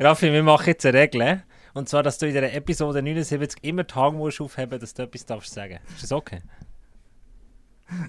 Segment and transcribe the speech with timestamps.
[0.00, 1.42] Raffi, wir machen jetzt eine Regel.
[1.74, 5.02] Und zwar, dass du in der Episode 79 immer die Hang musst aufheben dass du
[5.02, 5.78] etwas darfst sagen.
[5.94, 6.40] Ist das okay?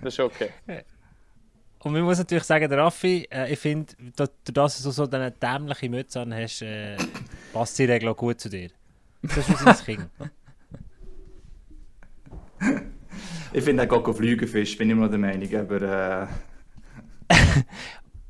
[0.02, 0.52] Das ist okay.
[1.80, 5.32] Und man muss natürlich sagen, der Raffi, äh, ich finde, dass, dass du so eine
[5.32, 6.96] dämliche Mütze an hast, äh,
[7.52, 8.70] passt die Regel auch gut zu dir.
[9.24, 10.10] Das ist wie sein Kind.
[13.54, 15.56] ich finde, er geht fliegen, Fisch, bin ich immer noch der Meinung.
[15.56, 16.28] Aber, äh...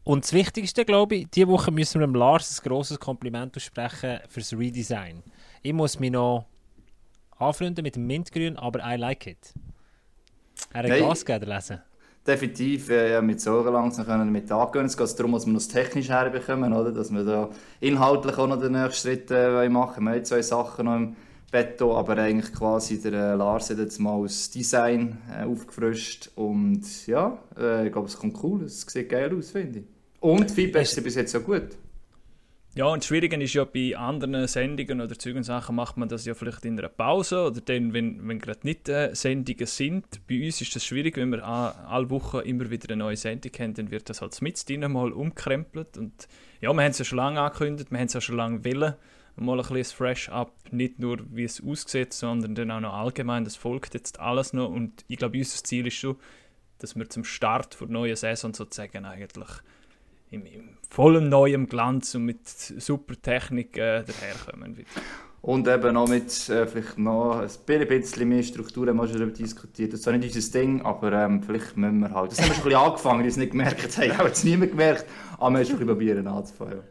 [0.03, 4.19] Und das Wichtigste, glaube ich, diese Woche müssen wir dem Lars ein grosses Kompliment aussprechen
[4.29, 5.21] fürs Redesign.
[5.61, 6.45] Ich muss mich noch
[7.37, 9.53] anfreunden mit dem Mintgrün, aber I like it.
[10.73, 11.01] Er hat hey.
[11.01, 11.81] Gas gegeben, lesen
[12.25, 14.85] definitiv äh, ja, mit so langsam können damit angehen.
[14.85, 16.91] Es geht darum, dass wir das technisch herbekommen, oder?
[16.91, 20.05] dass wir da inhaltlich auch noch den nächsten Schritt äh, machen.
[20.05, 21.15] Wir haben zwei Sachen noch im
[21.51, 27.05] Bett, aber eigentlich quasi der äh, Lars hat jetzt mal das Design äh, aufgefrischt und
[27.07, 29.85] ja, äh, ich glaube, es kommt cool, es sieht geil aus, finde ich.
[30.21, 31.69] Und Feedback ist bis jetzt so gut.
[32.73, 36.33] Ja, und das Schwierige ist ja, bei anderen Sendungen oder Sachen macht man das ja
[36.33, 40.05] vielleicht in einer Pause oder dann, wenn, wenn gerade nicht äh, Sendungen sind.
[40.25, 43.73] Bei uns ist das schwierig, wenn wir alle Wochen immer wieder eine neue Sendung haben,
[43.73, 45.97] dann wird das halt mit mal umkrempelt.
[45.97, 46.29] Und
[46.61, 48.93] ja, wir haben es ja schon lange angekündigt, wir haben es ja schon lange wollen,
[49.35, 53.55] mal ein bisschen Fresh-Up, nicht nur wie es aussieht, sondern dann auch noch allgemein, das
[53.55, 54.69] folgt jetzt alles noch.
[54.69, 56.17] Und ich glaube, unser Ziel ist schon,
[56.79, 59.49] dass wir zum Start der neuen Saison sozusagen eigentlich
[60.31, 64.85] im, im vollem neuem Glanz und mit super Technik äh, daherkommen.
[65.41, 69.35] Und eben noch mit äh, vielleicht noch ein bisschen mehr Struktur haben wir schon darüber
[69.35, 69.91] diskutiert.
[69.91, 72.31] Das ist zwar nicht unser Ding, aber ähm, vielleicht müssen wir halt.
[72.31, 74.17] Das haben wir schon ein bisschen angefangen, die es nicht gemerkt haben.
[74.17, 75.05] Habe es niemand gemerkt,
[75.39, 76.81] aber wir müssen probieren anzufangen.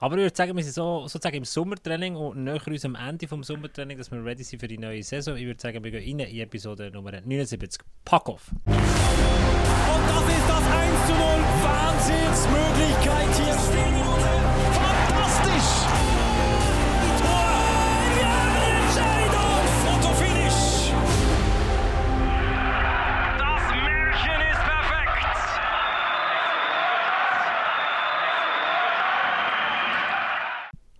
[0.00, 3.26] Aber ich würde sagen, wir sind so, sozusagen im Sommertraining und näher uns am Ende
[3.26, 5.36] des Sommertraining, dass wir ready sind für die neue Saison.
[5.36, 7.82] Ich würde sagen, wir gehen rein in Episode Nummer 79.
[8.04, 8.50] Pack off!
[8.66, 11.20] Und das ist das 1 zu 0.
[11.62, 13.54] Wahnsinnsmöglichkeit hier.
[13.54, 13.97] Fantastisch!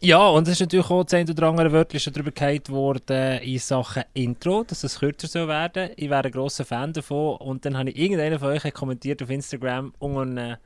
[0.00, 3.58] Ja, und es ist natürlich auch das oder andere Wörtchen schon darüber gehalten worden in
[3.58, 5.90] Sachen Intro, dass es kürzer soll werden.
[5.96, 7.36] Ich wäre ein grosser Fan davon.
[7.38, 10.60] Und dann habe ich irgendeiner von euch kommentiert auf Instagram unter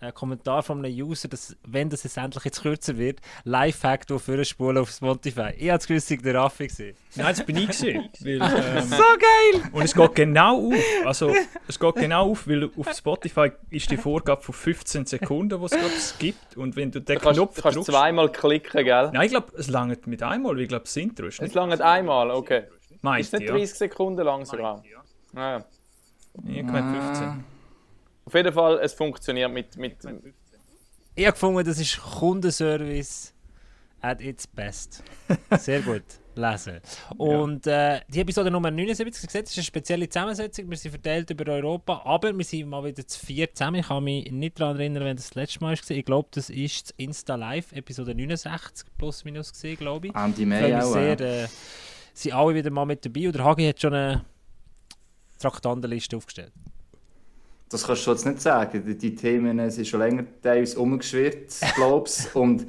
[0.00, 4.44] ein Kommentar von einem User, dass, wenn das jetzt endlich jetzt kürzer wird, Lifehack für
[4.44, 5.50] Spulen auf Spotify.
[5.58, 6.96] Ich habe das Gefühl, der Raffi gesehen.
[7.16, 8.08] Nein, das bin ich gesehen.
[8.20, 9.70] Weil, ähm, so geil!
[9.72, 10.74] Und es geht genau auf.
[11.04, 11.34] Also,
[11.68, 16.18] es geht genau auf, weil auf Spotify ist die Vorgabe von 15 Sekunden, die es
[16.18, 16.56] gibt.
[16.56, 19.10] Und wenn du den du kannst, Knopf du kannst drückst, zweimal klicken, gell?
[19.12, 21.50] Nein, ich glaube, es langt mit einmal, weil ich glaube, das Intro ist nicht.
[21.50, 22.64] Es langt einmal, okay.
[23.02, 23.76] Meist, ist nicht 30 ja.
[23.76, 24.82] Sekunden lang sogar.
[25.34, 25.58] Ja.
[25.58, 25.64] ja.
[26.46, 27.44] Ich meine 15.
[28.24, 29.76] Auf jeden Fall, es funktioniert mit.
[29.76, 29.96] mit
[31.14, 33.34] ich habe gefunden, das ist Kundenservice
[34.00, 35.02] at its best.
[35.58, 36.02] Sehr gut.
[36.34, 36.80] Lesen.
[37.18, 40.70] Und äh, die Episode Nummer 79, gesagt, ist eine spezielle Zusammensetzung.
[40.70, 43.80] Wir sind verteilt über Europa, aber wir sind mal wieder zu vier zusammen.
[43.80, 45.90] Ich kann mich nicht daran erinnern, wenn das das letzte Mal war.
[45.90, 50.14] Ich glaube, das ist das Insta Live, Episode 69 plus minus gesehen, glaube ich.
[50.14, 50.92] Andy May auch.
[50.92, 51.48] Sehr, äh,
[52.14, 53.26] sind alle wieder mal mit dabei.
[53.26, 54.24] Und der Hagi hat schon eine
[55.38, 56.52] Traktandenliste aufgestellt.
[57.70, 58.98] Das kannst du jetzt nicht sagen.
[58.98, 62.34] Die, Themen sind schon länger teilweise umgeschwirrt, glaube ich.
[62.34, 62.66] und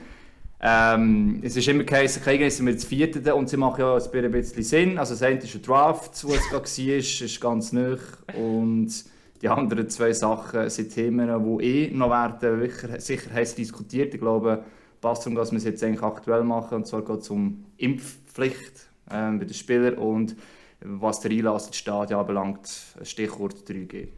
[0.63, 4.31] ähm, es ist immer geheißen, okay, sind wir jetzt vierte und sie machen ja ein
[4.31, 4.99] bisschen Sinn.
[4.99, 7.97] Also das eine ist ein Draft, wo es gerade war, ist ganz neu.
[8.37, 8.89] Und
[9.41, 12.69] die anderen zwei Sachen sind Themen, die eh noch werden
[12.99, 14.13] sicher heiß diskutiert.
[14.13, 14.63] Ich glaube,
[15.01, 16.75] passt darum, dass wir es jetzt eigentlich aktuell machen.
[16.75, 20.35] Und zwar geht es um Impfpflicht ähm, bei den Spielern und
[20.81, 22.69] was der Einlass ins Stadion anbelangt,
[23.01, 24.09] Stichwort 3G.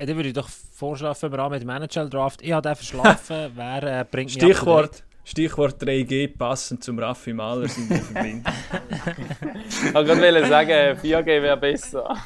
[0.00, 2.40] Äh, dann würde ich doch vorschlagen, wir an mit dem Manager-Draft.
[2.42, 3.50] Ich habe den verschlafen.
[3.54, 8.44] Wer äh, bringt mich Stichwort, Stichwort 3G passend zum Raffi Mahler sind wir verbinden.
[9.84, 12.16] ich wollte sagen, 4G wäre besser.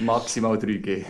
[0.00, 1.04] Maximal 3G.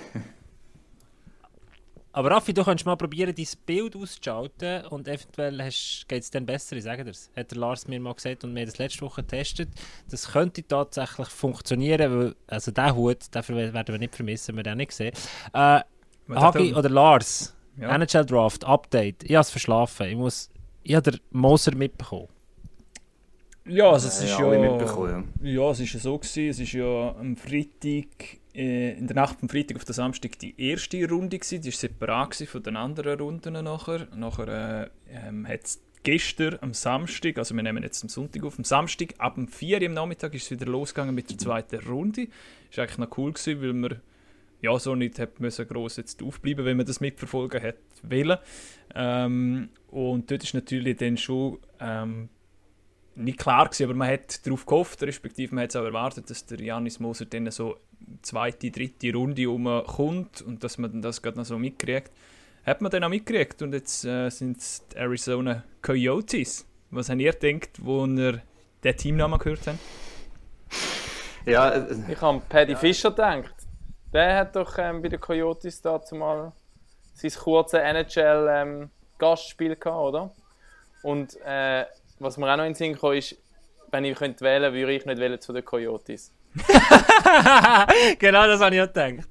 [2.16, 5.59] Aber Raffi, du könntest mal probieren, dein Bild auszuschalten und eventuell
[6.08, 7.31] geht es dann besser, ich sage das.
[7.37, 9.69] Hat der Lars mir mal gesagt und wir haben das letzte Woche getestet.
[10.11, 14.79] Das könnte tatsächlich funktionieren, weil also der Hut, dafür werden wir nicht vermissen, wir den
[14.79, 15.12] nicht sehen.
[15.52, 15.81] Äh,
[16.31, 17.94] Hagi oder Lars, ja.
[17.94, 19.23] NHL Draft, Update.
[19.25, 20.06] Ich habe es verschlafen.
[20.06, 20.49] Ich, muss,
[20.85, 22.29] ich habe den Moser mitbekommen.
[23.67, 27.14] Ja, also es ist ja, ja, ja, es ist ja so gewesen, es ist ja
[27.19, 31.61] am Freitag in der Nacht vom Freitag auf den Samstag die erste Runde gewesen.
[31.61, 34.08] Die war separat von den anderen Runden nachher.
[34.14, 38.56] Nachher äh, ähm, hat es gestern am Samstag, also wir nehmen jetzt am Sonntag auf,
[38.56, 41.81] am Samstag ab dem 4 Uhr am Nachmittag ist es wieder losgegangen mit der zweiten
[41.87, 42.29] Runde.
[42.75, 44.00] War eigentlich noch cool gewesen, weil wir
[44.62, 48.38] ja, so nicht hat müssen gross jetzt aufbleiben, wenn man das mitverfolgen hat wollen.
[48.94, 52.31] Ähm, und dort ist natürlich dann schon ähm,
[53.16, 56.46] nicht klar gewesen, aber man hat darauf gehofft, respektive man hat es auch erwartet, dass
[56.46, 57.76] der Janis Moser dann so
[58.22, 59.46] zweite, dritte Runde
[59.86, 62.12] kommt und dass man das gerade noch so mitkriegt.
[62.64, 66.66] Hat man dann auch mitgekriegt und jetzt äh, sind es die Arizona Coyotes.
[66.90, 68.42] Was habt ihr gedacht, wo ihr
[68.82, 69.78] den Teamnamen gehört habt?
[71.46, 72.78] Ja, äh, ich habe Paddy ja.
[72.78, 73.54] Fischer gedacht.
[74.12, 76.52] Der hat doch ähm, bei den Coyotes dazu mal
[77.14, 80.34] sein kurzes NHL-Gastspiel ähm, gehabt, oder?
[81.02, 81.84] Und äh,
[82.18, 83.36] was mir auch noch in den Sinn kam, ist,
[83.90, 86.32] wenn ich könnte wählen würde ich nicht wählen zu den Coyotes.
[88.18, 89.28] genau das habe ich auch gedacht.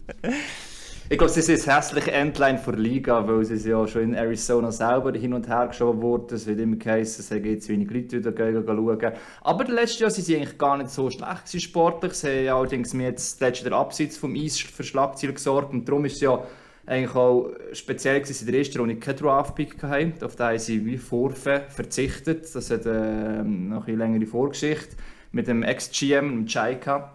[1.07, 4.71] Ich glaube, sie sind das hässliche Endline der Liga, weil sie ja schon in Arizona
[4.71, 6.33] selber hin und her geschoben wurden.
[6.33, 9.13] Es wird immer geheißen, es gibt zu wenig Leute, die da schauen.
[9.41, 12.13] Aber letztes Jahr waren sie eigentlich gar nicht so schlecht sportlich.
[12.13, 15.73] Sie haben allerdings mir jetzt letztes Jahr Abseits vom Eis für Schlagzeilen gesorgt.
[15.73, 16.43] Und darum ist es ja
[16.85, 20.23] eigentlich auch speziell gewesen, in der ersten Runde keinen Draft-Pick hatten.
[20.23, 22.53] Auf den haben sie wie Vorfe verzichtet.
[22.53, 24.95] Das hat äh, noch eine längere Vorgeschichte
[25.31, 27.11] mit dem Ex-GM, dem Chaika,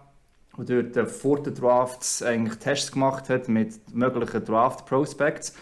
[0.57, 5.55] der dort äh, vor den Drafts eigentlich Tests gemacht hat mit möglichen Draft-Prospects.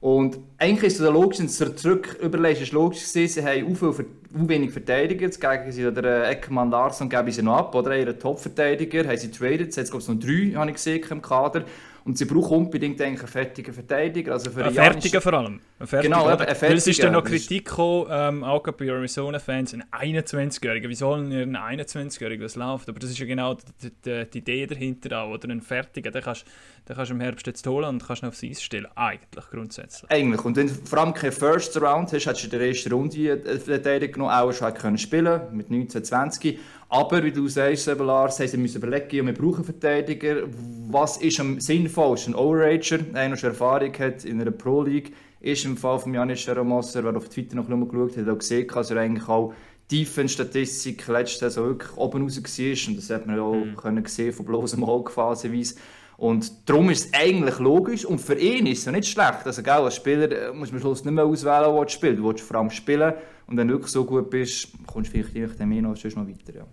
[0.00, 3.98] Und eigentlich ist es logisch, wenn du zurück überlegst, ist logisch gewesen, sie haben auch
[4.30, 9.06] wenig Verteidiger, jetzt gegen sie oder Eckermann Larsson geben sie noch ab, oder ihren Top-Verteidiger
[9.06, 11.64] haben sie traded, jetzt gibt es noch drei, habe ich gesehen, im Kader.
[12.06, 14.34] Und sie brauchen unbedingt einen fertigen Verteidiger.
[14.34, 15.60] Also für einen fertigen vor allem.
[15.80, 19.74] Ein fertiger, genau, eben, Weil es ist dann noch Kritik gekommen, ähm, auch bei Arizona-Fans,
[19.74, 20.88] ein 21-Jähriger.
[20.88, 22.88] Wie sollen ihr einen 21-Jährigen, was läuft?
[22.88, 25.30] Aber das ist ja genau die, die, die Idee dahinter auch.
[25.30, 26.44] Oder einen fertigen, den kannst,
[26.88, 28.86] den kannst du im Herbst jetzt holen und kannst ihn aufs Eis stellen.
[28.94, 30.08] Eigentlich, grundsätzlich.
[30.08, 30.44] Eigentlich.
[30.44, 33.42] Und wenn du vor allem keinen First Round hast, hättest du in der ersten Runde
[33.44, 36.60] einen Verteidiger genommen, auch schon können spielen mit 19, 20.
[36.88, 40.42] Aber wie du sagst, Lars, sie müssen überlegen, wir brauchen Verteidiger.
[40.88, 42.34] Was ist am sinnvollsten?
[42.34, 46.40] Ein Overager, der noch Erfahrung hat in einer Pro League, ist im Fall von Janis
[46.40, 49.52] Scheromosser, wer auf Twitter noch geschaut hat, hat auch gesehen, dass er eigentlich auch
[49.90, 52.88] Defense-Statistik letzte Saison wirklich oben raus war.
[52.88, 53.76] Und das hat man auch mhm.
[53.76, 55.76] können sehen von bloßem Auge phasenweise.
[56.16, 59.44] Und darum ist es eigentlich logisch und für ihn ist es ja nicht schlecht.
[59.44, 62.18] Also, gell, als Spieler äh, muss man Schluss nicht mehr auswählen, wo du spielst.
[62.18, 63.12] Du willst vor allem spielen
[63.46, 66.54] und wenn du wirklich so gut bist, kommst du vielleicht mehr noch, sonst noch weiter.
[66.54, 66.66] Ja.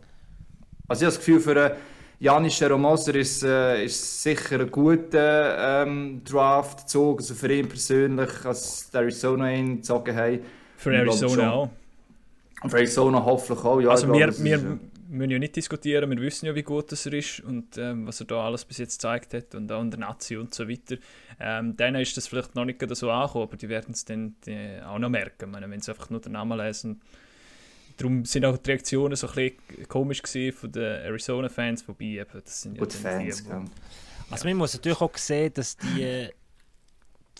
[0.87, 1.75] Also ich habe das Gefühl, für äh,
[2.19, 8.29] Janis Romoser ist, äh, ist sicher ein guter ähm, Draft gezogen, also für ihn persönlich,
[8.45, 10.39] als Arizona ihn gezogen haben.
[10.77, 11.69] Für Arizona auch.
[12.65, 13.89] Für Arizona hoffentlich auch, ja.
[13.89, 14.79] Also wir, wir,
[15.13, 18.19] müssen ja nicht diskutieren, wir wissen ja, wie gut das er ist und ähm, was
[18.19, 20.97] er da alles bis jetzt gezeigt hat und auch in der Nazi und so weiter.
[21.39, 24.81] Ähm, denen ist das vielleicht noch nicht so angekommen, aber die werden es dann die,
[24.85, 27.01] auch noch merken, meine, wenn sie einfach nur den Namen lesen.
[27.97, 30.21] Darum sind auch die Reaktionen so ein bisschen komisch
[30.51, 33.51] von den Arizona-Fans, wobei eben, das sind ja die, Fans, die,
[34.31, 36.29] Also man muss natürlich auch sehen, dass die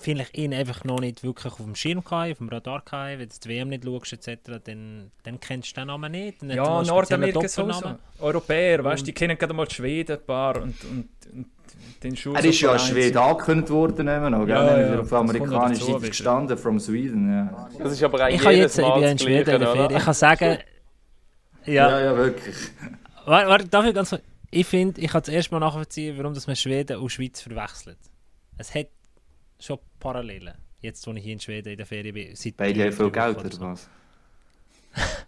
[0.03, 3.29] vielleicht ihn einfach noch nicht wirklich auf dem Schirm gehabt, auf dem Radar gehabt, wenn
[3.29, 6.41] du die WM nicht schaust etc., dann, dann kennst du den Namen nicht.
[6.41, 7.95] Dann ja, Nordamerika sowieso.
[8.19, 11.47] Europäer, weißt du, die kennen gerade mal die Schweden ein paar und, und, und
[12.03, 14.93] den Schuh Er ist ja als Schwede angekündigt worden, immer noch, ja, gell?
[14.93, 17.69] Ja, auf amerikanischer Seite gestanden, from Sweden, ja.
[17.79, 19.97] Das ist aber eigentlich ich jedes jetzt, Mal Ich bin in Schweden in der Ferien,
[19.97, 20.57] ich kann sagen...
[21.65, 22.55] ja, ja, ja wirklich.
[23.25, 24.15] Warte, warte, darf ich ganz...
[24.51, 27.97] Ich finde, ich kann das erste Mal nachvollziehen, warum das man Schweden und Schweiz verwechselt.
[28.57, 28.87] Es hat
[29.59, 30.53] schon Parallelen.
[30.81, 32.35] Jetzt, wo ich hier in Schweden in der Ferien bin.
[32.35, 33.89] Seit Beide haben viel Geld, oder was?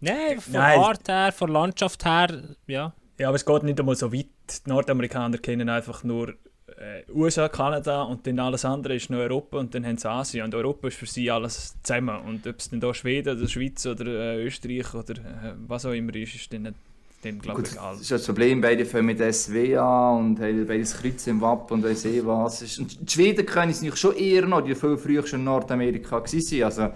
[0.00, 0.80] Nein, von Nein.
[0.80, 2.92] Art her, von Landschaft her, ja.
[3.18, 4.26] Ja, aber es geht nicht einmal so weit.
[4.48, 6.34] Die Nordamerikaner kennen einfach nur
[6.76, 10.44] äh, USA, Kanada und dann alles andere ist noch Europa und dann haben sie Asien.
[10.44, 12.20] Und Europa ist für sie alles zusammen.
[12.22, 15.92] Und ob es dann da Schweden oder Schweiz oder äh, Österreich oder äh, was auch
[15.92, 16.74] immer ist, ist dann
[17.26, 20.80] dann glaube ich Das ist das Problem, beide fangen mit SW an und haben beide
[20.80, 22.78] das Kreuz im Wappen und weiss eh was.
[22.78, 26.16] Und die Schweden können es nicht schon eher noch, die viel früher schon in Nordamerika
[26.16, 26.62] waren.
[26.62, 26.88] Also,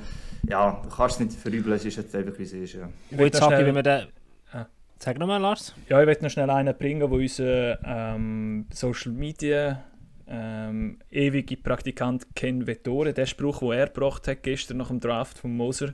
[0.48, 2.74] ja, du kannst es nicht verübeln, es ist jetzt einfach wie es ist.
[2.74, 2.88] Ja.
[3.10, 4.06] Und jetzt sage ich, wenn wir den...
[4.52, 4.66] Ah.
[4.98, 5.74] Sag nochmal, Lars.
[5.88, 9.84] Ja, ich möchte noch schnell einen bringen, der unseren ähm, Social Media
[10.26, 15.38] ähm, ewige Praktikant Ken Vettore, der Spruch, den er gebracht hat gestern nach dem Draft
[15.38, 15.92] von Moser,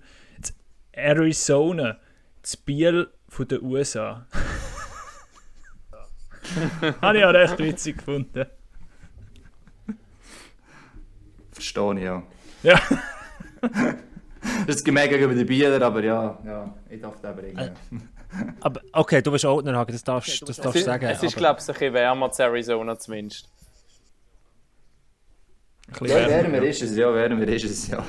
[0.93, 1.99] Arizona,
[2.47, 4.25] das Biel von den USA.
[7.03, 8.47] Habe ich auch recht witzig gefunden.
[11.51, 12.23] Verstehe ich, ja.
[12.63, 12.81] Ja.
[14.67, 17.59] das ist gemein gegenüber den Bienen, aber ja, ja, ich darf den bringen.
[17.59, 17.73] Äh,
[18.61, 21.07] aber okay, du bist Oldner, das darfst, okay, du das darfst sagen.
[21.07, 23.49] Es ist, glaube ich, ein bisschen wärmer zu Arizona zumindest.
[26.01, 28.05] Ja, wärmer ist es, ja, wärmer ist es, ja.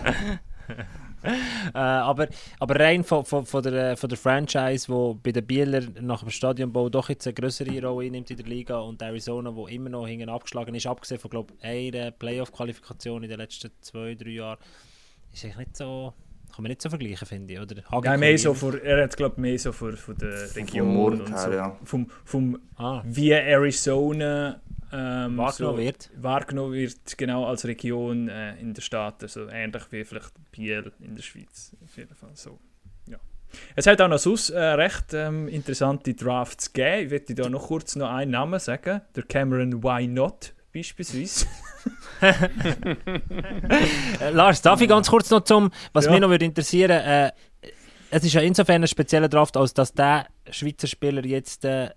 [1.28, 2.28] äh, aber,
[2.60, 6.30] aber rein von, von, von, der, von der Franchise, wo bei den Bieler nach dem
[6.30, 10.08] Stadionbau doch jetzt eine größere Rolle einnimmt in der Liga und Arizona, wo immer noch
[10.08, 14.60] hinten abgeschlagen ist, abgesehen von glaube einer Playoff-Qualifikation in den letzten zwei, drei Jahren,
[15.32, 16.14] ist eigentlich nicht so
[16.56, 17.60] kann man nicht so vergleichen, finde ich.
[17.60, 20.26] Oder ja, mehr so für, er hat glaube mehr so für die
[20.60, 21.52] Region vom und so.
[21.52, 21.78] Ja.
[21.84, 23.04] Vom, vom ah.
[23.06, 24.60] wie Arizona
[24.91, 26.10] ähm, wahrgenommen so wird.
[26.15, 29.22] Wahrgenommen wird, genau als Region äh, in der Stadt.
[29.24, 31.75] Also ähnlich wie vielleicht Biel in der Schweiz.
[31.84, 32.60] Auf jeden Fall so.
[33.08, 33.17] Ja.
[33.75, 37.06] Es hat auch noch sonst äh, recht ähm, interessante Drafts gegeben.
[37.06, 39.01] Ich möchte da noch kurz noch einen Namen sagen.
[39.15, 41.46] Der Cameron Why Not beispielsweise.
[44.20, 46.12] Äh, Lars, darf ich ganz kurz noch zum, was ja.
[46.12, 47.32] mich noch würde interessieren, äh,
[48.10, 51.89] es ist ja insofern ein spezieller Draft, als dass der Schweizer Spieler jetzt äh,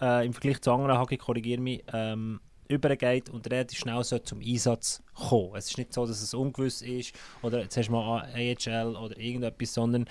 [0.00, 4.40] äh im Vergleich zu anderen, Hagi, korrigiere mich, ähm, übergeht und relativ schnell soll zum
[4.40, 5.56] Einsatz kommen.
[5.56, 9.18] Es ist nicht so, dass es ungewiss ist oder jetzt hast du mal AHL oder
[9.18, 10.06] irgendetwas, sondern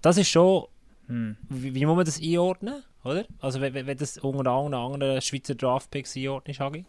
[0.00, 0.66] das ist schon,
[1.06, 1.36] hm.
[1.50, 3.26] wie, wie, muss man das einordnen, oder?
[3.38, 6.86] Also wenn, wenn das unter anderen Schweizer Draftpicks einordnet, Hagi?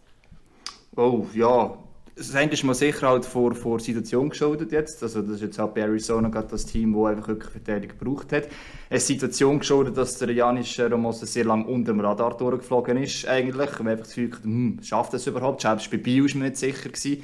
[0.95, 1.77] Oh, ja.
[2.17, 5.03] Das eine ist mal sicher halt vor, vor Situation geschuldet jetzt.
[5.03, 8.31] Also das ist jetzt halt bei Arizona gerade das Team, das einfach wirklich Verteidigung gebraucht
[8.31, 8.48] hat.
[8.89, 13.79] Eine Situation geschuldet, dass der Janis Romosa sehr lange unter dem Radar durchgeflogen ist eigentlich.
[13.81, 15.62] Und einfach das Gefühl hm, schafft das überhaupt?
[15.62, 16.88] Selbst bei Bio war man nicht sicher.
[16.88, 17.22] Gewesen.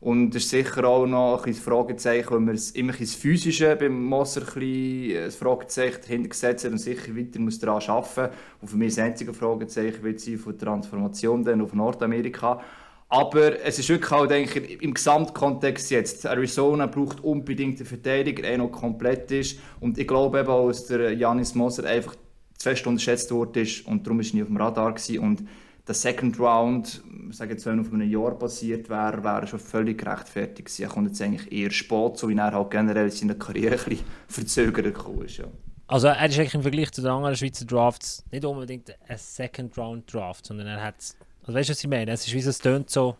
[0.00, 4.04] Und es ist sicher auch noch ein Fragezeichen, wenn man es immer ins Physische beim
[4.04, 8.34] Moser ein, ein Fragezeichen dahinter hat und sicher weiter muss daran arbeiten.
[8.60, 12.60] Und für mich das einzige Fragezeichen wird sein von der Transformation dann auf Nordamerika.
[13.08, 16.24] Aber es ist wirklich auch, denke ich, im Gesamtkontext jetzt.
[16.26, 19.58] Arizona braucht unbedingt einen Verteidiger, der noch komplett ist.
[19.78, 22.16] Und ich glaube eben auch, dass der Janis Moser einfach
[22.58, 25.20] zu fest unterschätzt worden ist und darum ist er nie auf dem Radar gewesen.
[25.20, 25.44] Und
[25.86, 30.66] der Second Round, sage jetzt, wenn auf einem Jahr passiert wäre, wäre schon völlig gerechtfertigt
[30.66, 30.82] gewesen.
[30.82, 33.84] Er kommt jetzt eigentlich eher spät, so wie er halt generell in seiner Karriere ein
[33.84, 35.36] bisschen verzögert gekommen ist.
[35.36, 35.44] Ja.
[35.86, 39.78] Also er ist eigentlich im Vergleich zu den anderen Schweizer Drafts nicht unbedingt ein Second
[39.78, 40.96] Round Draft, sondern er hat
[41.46, 42.12] also weißt du, was ich meine?
[42.12, 43.16] Es ist wie es tönt so.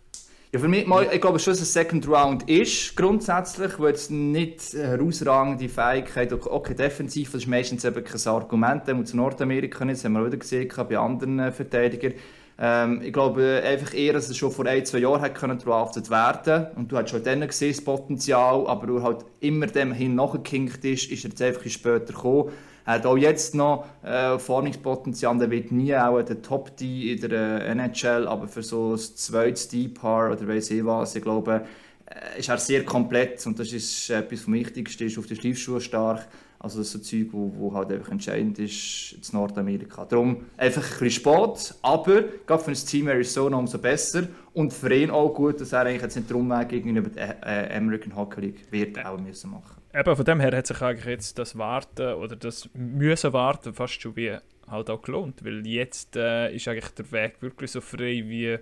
[0.53, 4.11] Ja, für mich, mal, ich glaube schon, dass ein Second Round ist, grundsätzlich, weil es
[4.11, 9.99] nicht herausragende Fähigkeit, okay, defensiv, das ist meistens eben kein Argument, und zu Nordamerika nicht,
[9.99, 12.15] das haben wir auch wieder gesehen bei anderen äh, Verteidigern.
[12.59, 16.69] Ähm, ich glaube einfach eher, dass es schon vor ein, zwei Jahren hätte draftet werden
[16.77, 20.85] und du hast schon dann gesehen, das Potenzial, aber du halt immer dem hin nachgekinkt
[20.85, 22.51] ist, ist er jetzt einfach später gekommen.
[22.87, 25.37] Er hat auch jetzt noch äh, Formungspotenzial.
[25.39, 29.69] Der wird nie auch der Top-D in der äh, NHL, aber für so ein zweites
[29.69, 31.67] D-Paar oder weiß ich was, ich glaube,
[32.07, 35.81] äh, ist er sehr komplett und das ist etwas vom Wichtigsten, ist auf den Schleifschuhen
[35.81, 36.29] stark.
[36.67, 40.05] Also so Zeug, wo, wo halt einfach entscheidend ist in Nordamerika.
[40.05, 44.93] Darum einfach ein bisschen spät, aber gerade für das Team Arizona umso besser und für
[44.95, 48.41] ihn auch gut, dass er eigentlich jetzt nicht den Umweg gegenüber der äh, American Hockey
[48.41, 52.15] League wird auch müssen machen eben von dem her hat sich eigentlich jetzt das Warten
[52.15, 54.37] oder das müssen warten fast schon wie
[54.69, 58.59] halt auch gelohnt, weil jetzt äh, ist eigentlich der Weg wirklich so frei wie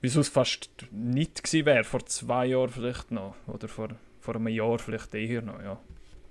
[0.00, 3.88] wie es fast nicht gewesen wäre, vor zwei Jahren vielleicht noch oder vor,
[4.20, 5.78] vor einem Jahr vielleicht eher noch, ja.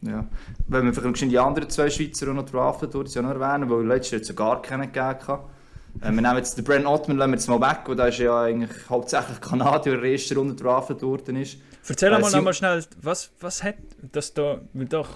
[0.01, 0.25] Ja,
[0.67, 3.85] wenn wir vielleicht die anderen zwei Schweizer noch draften, würde ich ja noch erwähnen, weil
[3.85, 5.39] letztes Jahr gar keinen gegeben
[5.99, 8.19] äh, wir nehmen jetzt den Brent Ottman lassen wir jetzt mal weg, weil der ist
[8.19, 11.57] ja eigentlich hauptsächlich Kanadier, der erste Runde draftet worden ist.
[11.87, 13.75] Erzähl äh, mal noch mal schnell, was, was hat
[14.11, 15.09] das da, doch,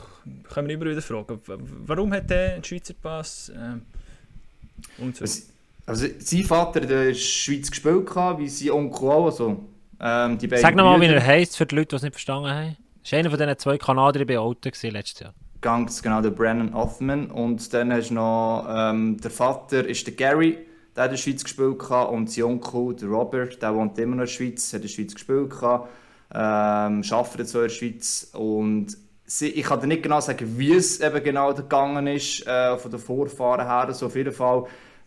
[0.51, 1.39] können wir immer wieder fragen,
[1.85, 5.23] warum hat der einen Schweizer Pass äh, und so?
[5.23, 5.41] Also,
[5.85, 9.63] also sein Vater hat in der Schweiz gespielt, wie sein Onkel auch, also
[9.99, 12.77] ähm, die Sag nochmal, wie er heisst, für die Leute, die es nicht verstanden haben.
[13.05, 15.33] Das war einer von diesen zwei Kanadiern bei Auto letztes Jahr.
[15.61, 17.29] Ganz genau, der Brennan Othman.
[17.29, 20.57] Und dann hast du noch, ähm, der Vater ist der Gary,
[20.95, 24.23] der hat in der Schweiz gespielt und sein Onkel, der Robert, der wohnt immer noch
[24.23, 28.31] in der Schweiz, hat in der Schweiz gespielt ähm, arbeitet jetzt in der Schweiz.
[28.33, 28.97] Und
[29.27, 32.89] sie, ich kann dir nicht genau sagen, wie es eben genau gegangen ist, äh, von
[32.89, 34.63] den Vorfahren her, also auf jeden Fall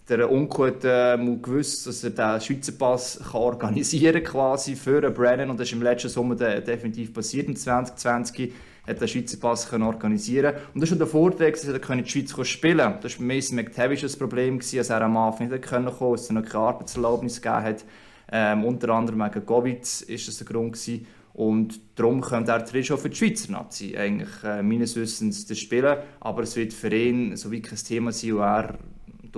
[0.09, 5.51] der Onkel hat äh, gewusst, dass er den Schweizer Pass kann organisieren quasi für Brennan
[5.51, 8.53] und das ist im letzten Sommer definitiv passiert, im 2020
[8.87, 12.09] hat den Schweizer Pass können organisieren Und das ist der Vorteil, dass er in die
[12.09, 13.01] Schweiz spielen konnte.
[13.03, 16.31] Das war Mason McTavish das Problem, dass er am Anfang nicht kommen konnte, dass es
[16.31, 17.85] noch keine Arbeitserlaubnis gegeben hat.
[18.31, 21.07] Ähm, unter anderem wegen Covid ist das der Grund gewesen.
[21.35, 25.99] Und darum könnte er schon für die Schweizer Nazi eigentlich äh, meines Wissens das spielen.
[26.21, 28.79] Aber es wird für ihn so wie kein Thema sein, wo er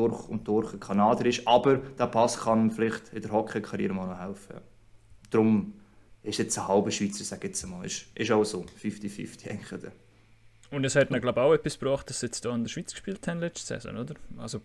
[0.00, 1.46] durch und durch ein Kanadier ist.
[1.46, 4.56] Aber der Pass kann vielleicht in der Hockey-Karriere mal noch helfen.
[5.30, 5.74] Darum
[6.22, 7.84] ist jetzt ein halber Schweizer, sage ich jetzt mal.
[7.84, 9.92] Ist, ist auch so, 50-50 eigentlich.
[10.70, 12.70] Und es hat mir glaube ich auch etwas gebracht, dass sie jetzt hier in der
[12.70, 14.14] Schweiz gespielt haben letzte Saison, oder?
[14.38, 14.60] Also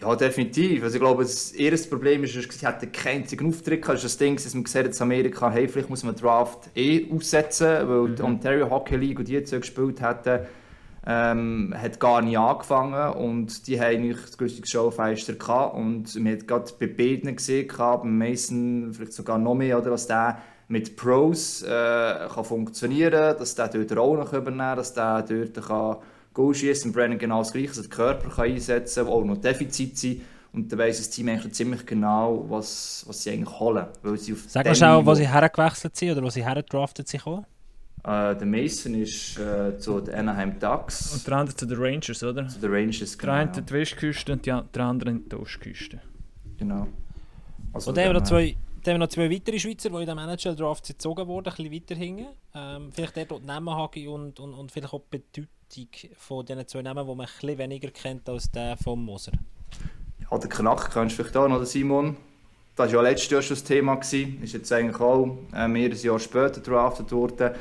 [0.00, 0.84] Ja, definitiv.
[0.84, 3.86] Also ich glaube, das erste Problem ist, dass sie hatten keinen einzigen Auftritt.
[3.86, 6.70] Das ist das Ding, dass man gesehen hat, in Amerika, hey, vielleicht muss man Draft
[6.76, 8.16] eh aussetzen, weil mhm.
[8.16, 10.46] die Ontario Hockey League, die die jetzt gespielt hatten,
[11.06, 16.32] ähm, hat gar nicht angefangen und die haben eigentlich das größte Showfeister gehabt und man
[16.32, 20.96] hat gerade bei beiden gesehen, bei Mason vielleicht sogar noch mehr, oder, dass der mit
[20.96, 25.96] Pros äh, kann funktionieren, dass der dort auch noch übernehmen kann, dass der dort kann
[26.34, 29.98] Goal schießen, Brennan genau das Gleiche, also den Körper kann einsetzen kann, auch noch Defizit
[29.98, 30.22] sein.
[30.54, 33.86] Und dann weiss das Team eigentlich ziemlich genau, was, was sie eigentlich holen.
[34.02, 37.22] Weil sie auf Sag mal schon, wo sie hergewechselt sind oder wo sie hergedraftet sind.
[38.04, 41.14] Äh, der Mason ist äh, zu den Anaheim Ducks.
[41.14, 42.48] Und der andere zu den Rangers, oder?
[42.48, 43.32] Zu den Rangers, genau.
[43.32, 46.00] Der eine in die Westküste und der andere in die Ostküste.
[46.58, 46.88] Genau.
[47.72, 49.96] Also und dann haben wir noch zwei, dann haben wir noch zwei weitere Schweizer, die
[49.96, 52.26] in dem NHL-Draft gezogen wurden, ein bisschen weiter hinten.
[52.54, 53.68] Ähm, vielleicht dort die Namen
[54.08, 57.58] und, und, und vielleicht auch die Bedeutung von diesen zwei Namen, die man ein bisschen
[57.58, 59.32] weniger kennt als der von Moser.
[60.28, 62.16] Ja, der Knack kennst du vielleicht auch noch, Simon.
[62.74, 63.94] Das war ja letztes Jahr schon das Thema.
[63.94, 64.42] Gewesen.
[64.42, 67.52] Ist jetzt eigentlich auch äh, mehr ein Jahr später draftet worden.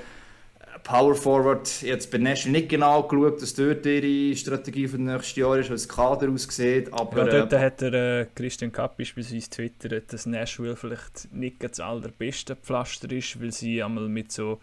[0.84, 5.42] Power Forward, jetzt bei Nashville nicht genau geschaut, dass dort ihre Strategie für das nächste
[5.42, 6.92] Jahr ist, wie das Kader aussieht.
[6.94, 11.64] Aber, ja, dort äh, hat der äh, Christian Kapp beispielsweise twittert, dass Nashville vielleicht nicht
[11.64, 14.60] das allerbeste Pflaster ist, weil sie einmal mit so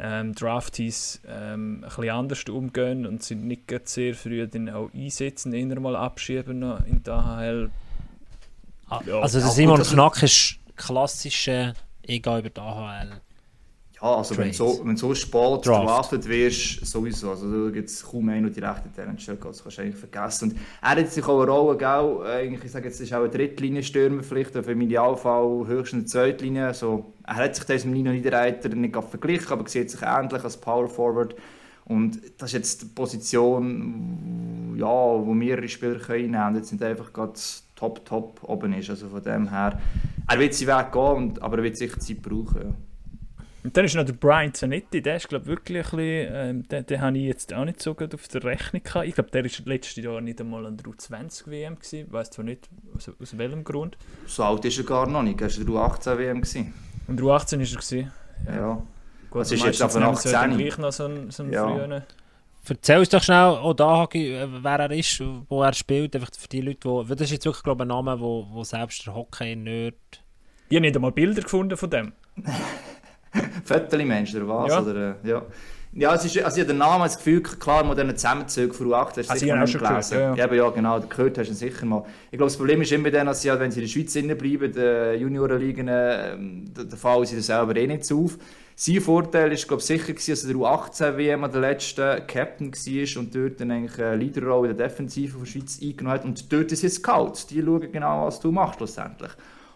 [0.00, 5.52] ähm, Draftees ähm, ein bisschen anders umgehen und sind nicht sehr früh dann auch einsetzen,
[5.52, 7.70] eher mal abschieben in der AHL.
[8.88, 13.20] Ah, ja, also der Simon Knack ist klassische Ich gehe über die AHL.
[14.02, 17.30] Ja, also wenn, so, wenn so spät draftet wirst, sowieso.
[17.30, 19.48] Also da gibt es kaum einen, der die rechte Talentstelle geht.
[19.48, 20.50] Das kannst du eigentlich vergessen.
[20.50, 23.28] Und er hat sich auch eine Rolle, gell, eigentlich, ich sage jetzt, ist auch eine
[23.28, 26.66] Drittlinie-Stürmer vielleicht, auf im Idealfall höchstens eine Zweitlinie.
[26.66, 30.56] Also, er hat sich das mit Nino Niederreiter nicht verglichen, aber sieht sich ähnlich als
[30.56, 31.36] Power Forward.
[31.84, 36.56] Und das ist jetzt die Position, ja, wo mehrere Spieler können können.
[36.56, 37.34] Jetzt sind einfach gerade
[37.76, 38.90] top, top oben ist.
[38.90, 39.80] Also von dem her,
[40.26, 42.62] er wird sie weggehen, aber er wird sicher Zeit brauchen.
[42.62, 42.74] Ja.
[43.64, 46.86] Und dann ist noch der Brian Zanetti, der ist glaube wirklich ein bisschen, ähm, den,
[46.86, 49.06] den habe ich jetzt auch nicht so gut auf der Rechnung gehabt.
[49.06, 52.30] Ich glaube, der war letztes Jahr nicht einmal an der U20 WM gewesen, ich weiß
[52.30, 53.96] zwar nicht aus, aus welchem Grund.
[54.26, 56.74] So alt ist er gar noch nicht, er war der U18 WM gewesen.
[57.06, 58.12] Und der U18 ist er gewesen?
[58.46, 58.54] Ja.
[58.56, 58.82] ja.
[59.30, 60.58] Gut, das ist jetzt aber 18.
[60.58, 61.66] gleich noch so ein, so ein ja.
[61.66, 62.02] frühen...
[62.68, 66.46] Erzähl uns doch schnell, auch da, Hagi, wer er ist, wo er spielt, einfach für
[66.46, 69.14] die Leute, wo, das ist jetzt wirklich glaube ich, ein Name, wo, wo selbst der
[69.14, 69.94] Hockey-Nerd...
[70.68, 72.12] Ich habe nicht einmal Bilder gefunden von dem.
[73.64, 74.70] Viertelmensch oder was?
[74.70, 74.82] Ja.
[74.82, 75.42] Oder, äh, ja.
[75.94, 79.08] Ja, es ist, also ich habe den Namen, das Gefühl, klar, modernen Zusammenzug von U8
[79.08, 80.16] hast du also sicher schon gelesen.
[80.16, 80.54] Gehört, ja, ja.
[80.54, 82.04] ja, genau, gehört hast du sicher mal.
[82.30, 84.38] Ich glaube, das Problem ist immer dann, dass sie, halt, wenn sie in der Schweiz
[84.38, 86.34] bleiben, die Juniorenligen, äh,
[86.72, 88.38] da fallen sie selber eh nicht auf.
[88.74, 93.20] Sein Vorteil ist, glaube ich, sicher gewesen, dass er der U18-WM der letzte Captain war
[93.20, 96.24] und dort dann eigentlich eine Leaderrolle in der Defensive von der Schweiz eingenommen hat.
[96.24, 99.32] Und dort ist jetzt Scouts, die schauen genau, was du machst schlussendlich.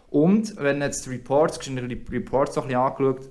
[0.09, 3.29] Und wenn jetzt die Reports, die Reports noch ein bisschen angeschaut,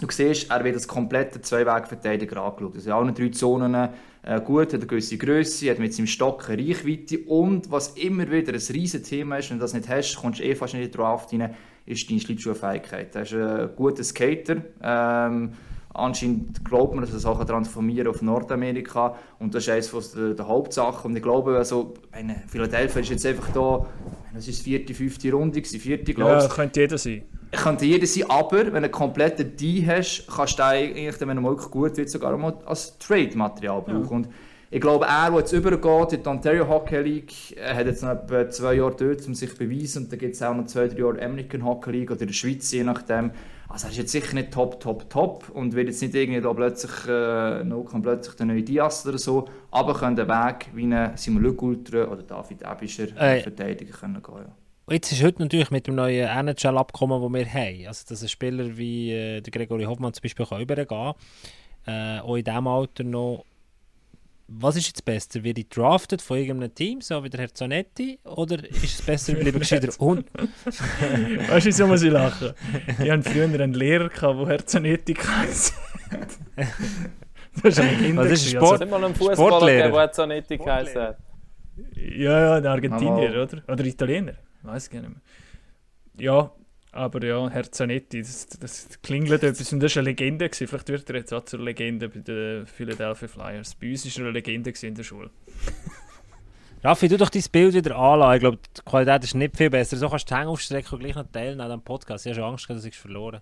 [0.00, 2.74] Du siehst, er wird als kompletter Zwei-Weg-Verteidiger angeschaut.
[2.74, 3.74] Also in allen drei Zonen
[4.22, 8.30] äh, gut, hat eine gewisse Größe, hat mit seinem Stock eine Reichweite und was immer
[8.30, 10.84] wieder ein riesiges Thema ist, wenn du das nicht hast, kommst du eh fast nicht
[10.84, 13.14] in die Draft rein, ist deine Schlittschuhfähigkeit.
[13.14, 14.56] Er ist ein guter Skater.
[14.82, 15.52] Ähm,
[15.92, 20.48] anscheinend glaubt man, dass er Sachen transformieren auf Nordamerika und das ist eines der, der
[20.48, 23.86] Hauptsachen und ich glaube, also, meine, Philadelphia ist jetzt einfach da,
[24.32, 26.42] das ist die vierte, fünfte Runde, die vierte, glaube ich.
[26.44, 27.22] Ja, könnte jeder sein
[27.58, 31.42] könnte jeder sein, aber wenn du einen kompletten D hast, kannst du eigentlich, wenn er
[31.42, 34.04] wirklich gut wird, sogar mal als Trade-Material brauchen.
[34.04, 34.16] Ja.
[34.16, 34.28] Und
[34.72, 38.48] ich glaube, er, der jetzt übergeht in die Ontario Hockey League, hat jetzt noch etwa
[38.50, 40.04] zwei Jahre dort, um sich zu beweisen.
[40.04, 42.34] Und dann gibt es auch noch zwei, drei Jahre American Hockey League oder in der
[42.34, 43.32] Schweiz, je nachdem.
[43.68, 46.52] Also er ist jetzt sicher nicht top, top, top und wird jetzt nicht irgendwie da
[46.52, 51.16] plötzlich, äh, noch plötzlich der neue Dias oder so, aber könnte den Weg wie ein
[51.16, 54.34] Simon Lück Ultra oder David Ebischer äh, verteidigen können gehen.
[54.38, 54.59] Ja
[54.90, 58.76] jetzt ist heute natürlich mit dem neuen NHL-Abkommen, das wir haben, also dass ein Spieler
[58.76, 61.14] wie äh, der Gregory Hoffmann zum Beispiel kann übergehen kann,
[61.86, 63.44] äh, auch in diesem Alter noch
[64.52, 65.44] was ist jetzt besser?
[65.44, 69.34] Wird ich drafted von irgendeinem Team, so wie der Herr Zanetti, oder ist es besser,
[69.34, 70.26] lieber gescheiter und...
[70.34, 72.52] weißt du, wieso muss ich lachen?
[73.00, 75.76] Ich hatte früher einen Lehrer, der Herr Zanetti geheißen
[77.62, 78.16] Das ist ein.
[78.16, 78.80] Was ist Sport?
[78.80, 81.18] Also, mal einen Fußballer, der Zanetti geheißen hat.
[81.94, 83.62] Ja, ja, ein Argentinier, oder?
[83.72, 85.20] Oder Italiener weiß gar nicht mehr.
[86.18, 86.52] Ja,
[86.92, 90.48] aber ja, Herr Zanetti, das, das klingelt etwas und das war eine Legende.
[90.48, 90.66] Gewesen.
[90.66, 93.74] Vielleicht wird er jetzt auch zur Legende bei den Philadelphia Flyers.
[93.76, 95.30] Bei uns war er eine Legende in der Schule.
[96.82, 98.34] Raffi, du doch dein Bild wieder anlassen.
[98.34, 99.96] Ich glaube, die Qualität ist nicht viel besser.
[99.96, 102.26] So kannst du die Hänge aufstrecken und gleich noch teilen an diesem Podcast.
[102.26, 103.40] Ich habe schon Angst, dass ich es verloren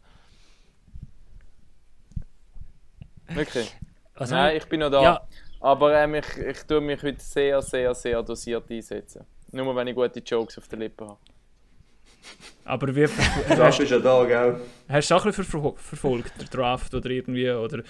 [3.28, 3.76] Wirklich?
[4.18, 5.02] Nein, ich bin noch da.
[5.02, 5.28] Ja.
[5.60, 9.24] Aber ähm, ich, ich tue mich heute sehr, sehr, sehr dosiert einsetzen.
[9.52, 11.18] Nur wenn ich gute Jokes auf der Lippe habe.
[12.64, 13.06] Aber wie...
[13.48, 14.60] hast, ist ja da, gell?
[14.88, 17.82] Hast du auch ein bisschen ver verfolgt, der Draft oder irgendwie, oder...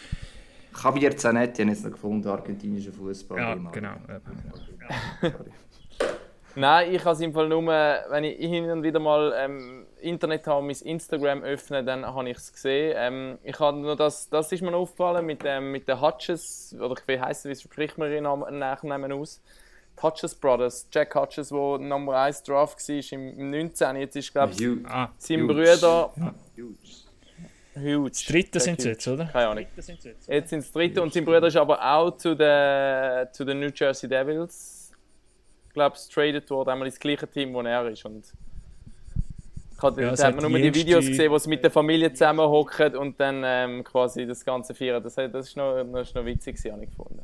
[1.17, 3.39] Zanetti habe ich noch gefunden, argentinischer Fußball.
[3.39, 3.95] Ja, genau.
[4.09, 5.31] Ja,
[6.55, 10.47] Nein, ich habe es im Fall nur, wenn ich hin und wieder mal ähm, Internet
[10.47, 12.95] habe, mein Instagram öffne, dann habe ich es gesehen.
[12.97, 16.97] Ähm, ich habe nur das, das ist mir aufgefallen mit, ähm, mit den Hutches, oder
[17.07, 19.41] wie heißt es, wie spricht man ihren Nachnamen aus?
[20.03, 23.97] Hutches Brothers, Jack Hutches, der Nummer 1 Draft war im 19.
[23.97, 26.13] Jetzt ist, glaube ich, ah, sein Bruder.
[26.17, 26.35] Ja.
[27.81, 28.11] Huge.
[28.11, 29.27] Das dritte sind sie jetzt, oder?
[29.27, 29.67] Keine Ahnung.
[29.77, 33.71] Jetzt sind es dritte und sein Bruder ist aber auch zu den, zu den New
[33.75, 34.93] Jersey Devils,
[35.73, 38.05] glaube ich, traded worden, einmal ins gleiche Team, wo er ist.
[38.05, 38.25] Und
[39.77, 42.13] ich hatte, ja, da hat man nur die Videos gesehen, wo sie mit der Familie
[42.13, 45.03] zusammenhocken und dann ähm, quasi das Ganze feiern.
[45.03, 47.23] Das, das ist noch, das ist noch witzig, habe ich gefunden.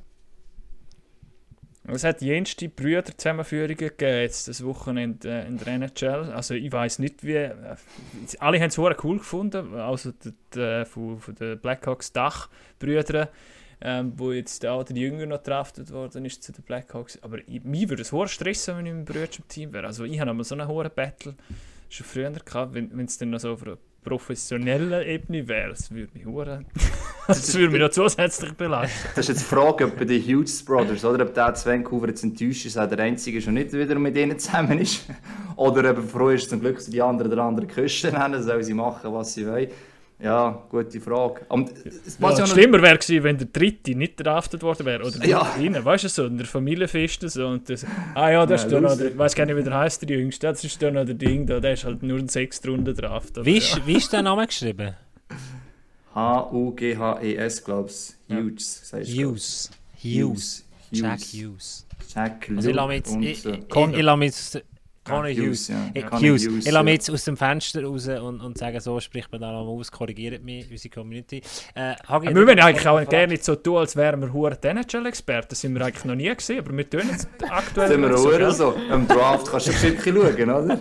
[1.87, 6.33] Es hat jenste Brüder-Zusammenführungen gegeben, jetzt das Wochenende äh, in der NHL.
[6.33, 7.35] Also ich weiß nicht wie...
[7.35, 7.55] Äh,
[8.38, 13.29] alle haben es cool gefunden, also die, die, von, von den Blackhawks Dachbrüdern,
[13.83, 17.23] ähm, wo jetzt auch der Jünger noch getraftet worden ist zu den Blackhawks.
[17.23, 19.87] Aber ich, mir würde es hoher stressen, wenn ich mit Brüder im Team wäre.
[19.87, 21.35] Also ich habe einmal so einen hohen Battle
[21.90, 23.62] schon früher gehabt, wenn es dann noch so auf
[24.05, 26.64] professionellen Ebene wäre, das würde mich hure,
[27.27, 29.09] das würde mich noch zusätzlich belasten.
[29.17, 32.09] Das ist jetzt die Frage, ob bei den Hughes Brothers, oder ob der zu Vancouver
[32.09, 35.07] jetzt enttäuscht ist, der Einzige schon nicht wieder mit ihnen zusammen ist,
[35.57, 38.75] oder ob er froh ist, zum Glück die anderen der anderen Küste nennen, sollen sie
[38.75, 39.69] machen, was sie wollen.
[40.25, 41.43] Ja, gute Frage.
[41.51, 41.71] Und,
[42.19, 45.05] was ja, schlimmer wäre gewesen, wenn der Dritte nicht draftet worden wäre.
[45.05, 45.53] Oder ja.
[45.55, 47.47] drinnen, weißt du, so in der Familienfest so.
[47.47, 47.85] Und das,
[48.15, 50.17] ah ja, das ja, ist da noch, ich weiß gar nicht, wie der heißt, der
[50.17, 50.47] Jüngste.
[50.47, 53.45] Das ist da noch der Ding, da, der ist halt nur ein sechs Runden Draft.
[53.45, 53.87] Wie ist, ja.
[53.87, 54.95] wie ist der Name geschrieben?
[56.15, 58.35] H-U-G-H-E-S, glaube ich.
[58.35, 58.93] Hughes.
[58.95, 59.71] Hughes.
[60.03, 60.65] Hughes.
[60.91, 61.87] Jack Hughes.
[62.15, 62.57] Jack Hughes.
[62.57, 64.63] Also ich lasse mich, ich, ich, ich lasse
[65.05, 65.69] Connor Hughes.
[65.69, 65.90] Ja.
[65.93, 66.47] Ich, Hughes.
[66.47, 66.67] Hughes.
[66.67, 69.53] Ich lasse mich jetzt aus dem Fenster raus und, und sage, so spricht man da
[69.53, 71.43] nochmal aus, korrigiert mich, unsere Community.
[71.75, 75.49] Äh, wir würden eigentlich auch gerne nicht so tun, als wären wir hure NHL-Experten.
[75.51, 78.51] Das sind wir eigentlich noch nie gesehen, aber wir tun jetzt aktuell Sind wir so.
[78.51, 78.75] so.
[78.90, 80.81] Am Draft kannst du bestimmt schauen, oder?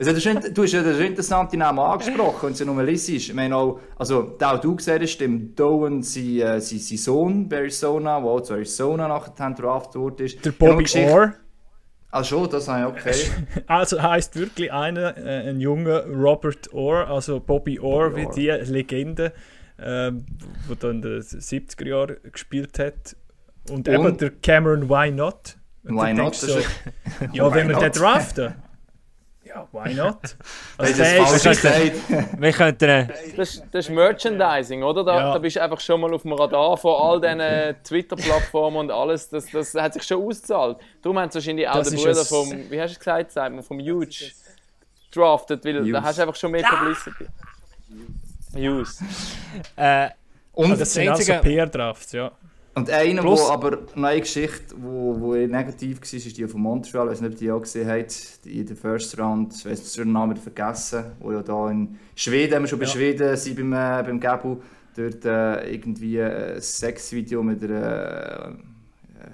[0.00, 3.06] Also, du hast ja den interessanten Namen angesprochen, wenn es ja nur ist.
[3.10, 6.98] Ich meine auch, also, der auch du gesehen hast, dem Doan, sein, äh, sein, sein
[6.98, 10.24] Sohn Arizona, der auch zu Arizona nachher Draft wurde.
[10.24, 11.34] Der Bobby Orr.
[12.12, 13.14] Ah schon, das ich okay.
[13.66, 19.32] Also heißt wirklich einer, äh, ein junger Robert Orr, also Bobby Orr, wie die Legende,
[19.78, 20.26] ähm,
[20.66, 23.16] wo dann in den 70er Jahren gespielt hat.
[23.68, 25.56] Und, Und eben der Cameron Why Not.
[25.84, 26.34] Why Not?
[26.34, 26.58] So,
[27.32, 28.54] ja, wenn wir den draften.
[29.52, 30.36] Ja, why not?
[30.78, 32.40] Also das ist falsch gesagt.
[32.40, 33.10] Wir könnten...
[33.36, 35.02] Das, das ist Merchandising, oder?
[35.02, 35.32] Da, ja.
[35.32, 39.28] da bist du einfach schon mal auf dem Radar von all diesen Twitter-Plattformen und alles.
[39.28, 40.78] Das, das hat sich schon ausgezahlt.
[41.02, 44.30] Darum haben sie wahrscheinlich auch den Bruder vom, wie hast du gesagt, sagt vom Huge
[45.10, 45.92] drafted, weil Use.
[45.92, 47.26] da hast du einfach schon mehr Publicity.
[48.56, 49.04] Use.
[49.76, 50.10] Äh,
[50.52, 52.30] und das sind also PR-Drafts, ja.
[52.74, 56.60] Und einer, Plus, wo aber noch eine Geschichte, wo, wo negativ war, ist die von
[56.60, 57.06] Montreal.
[57.06, 60.12] Ich weiß nicht, ob die auch gesehen habt, in der First Round, ich weiß den
[60.12, 64.02] Namen vergessen, wo ja da in Schweden, haben wir schon bei Schweden sind beim, äh,
[64.04, 64.58] beim Gabu,
[64.96, 68.54] dort äh, irgendwie ein Sexvideo mit einer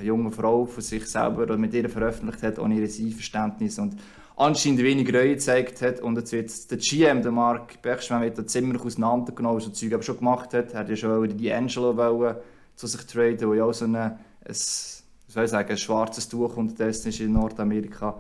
[0.01, 3.97] äh, jungen Frau von sich selber oder mit ihr veröffentlicht hat, ohne ihr Einverständnis und
[4.37, 8.83] anscheinend wenig Reue gezeigt hat und jetzt wird der GM, der Mark wird da ziemlich
[8.83, 12.37] auseinandergenommen, was er Zeug aber schon gemacht hat, er hat ja schon die Angelo wollen,
[12.77, 16.57] zu sich traden, wo ja auch so eine, ein, soll ich sagen, ein schwarzes Tuch
[16.57, 18.17] unterdessen ist in Nordamerika.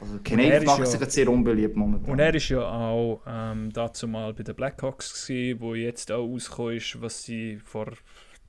[0.00, 2.10] Also Canadiens macht sich ja, sehr unbeliebt momentan.
[2.10, 6.26] Und er ist ja auch ähm, dazu mal bei den Blackhawks gewesen, wo jetzt auch
[6.26, 7.86] rausgekommen ist, was sie vor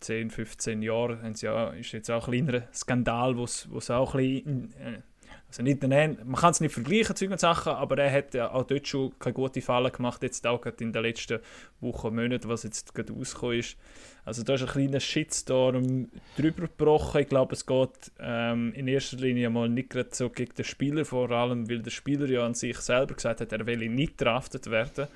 [0.02, 1.48] 10, 15 Jahren, haben sie
[1.80, 5.02] ist jetzt auch ein kleiner Skandal, wo es auch ein bisschen, äh,
[5.48, 8.64] also nicht man kann es nicht vergleichen, Zeug und Sachen, aber er hat ja auch
[8.64, 11.40] dort schon keine gute Fallen gemacht, jetzt auch in den letzten
[11.80, 13.78] Wochen, Monaten, was jetzt gerade rausgekommen ist.
[14.26, 17.22] Also da ist ein kleiner Shitstorm drüber gebrochen.
[17.22, 21.06] Ich glaube, es geht ähm, in erster Linie mal nicht gerade so gegen den Spieler,
[21.06, 24.70] vor allem weil der Spieler ja an sich selber gesagt hat, er will nicht draftet
[24.72, 25.08] werden,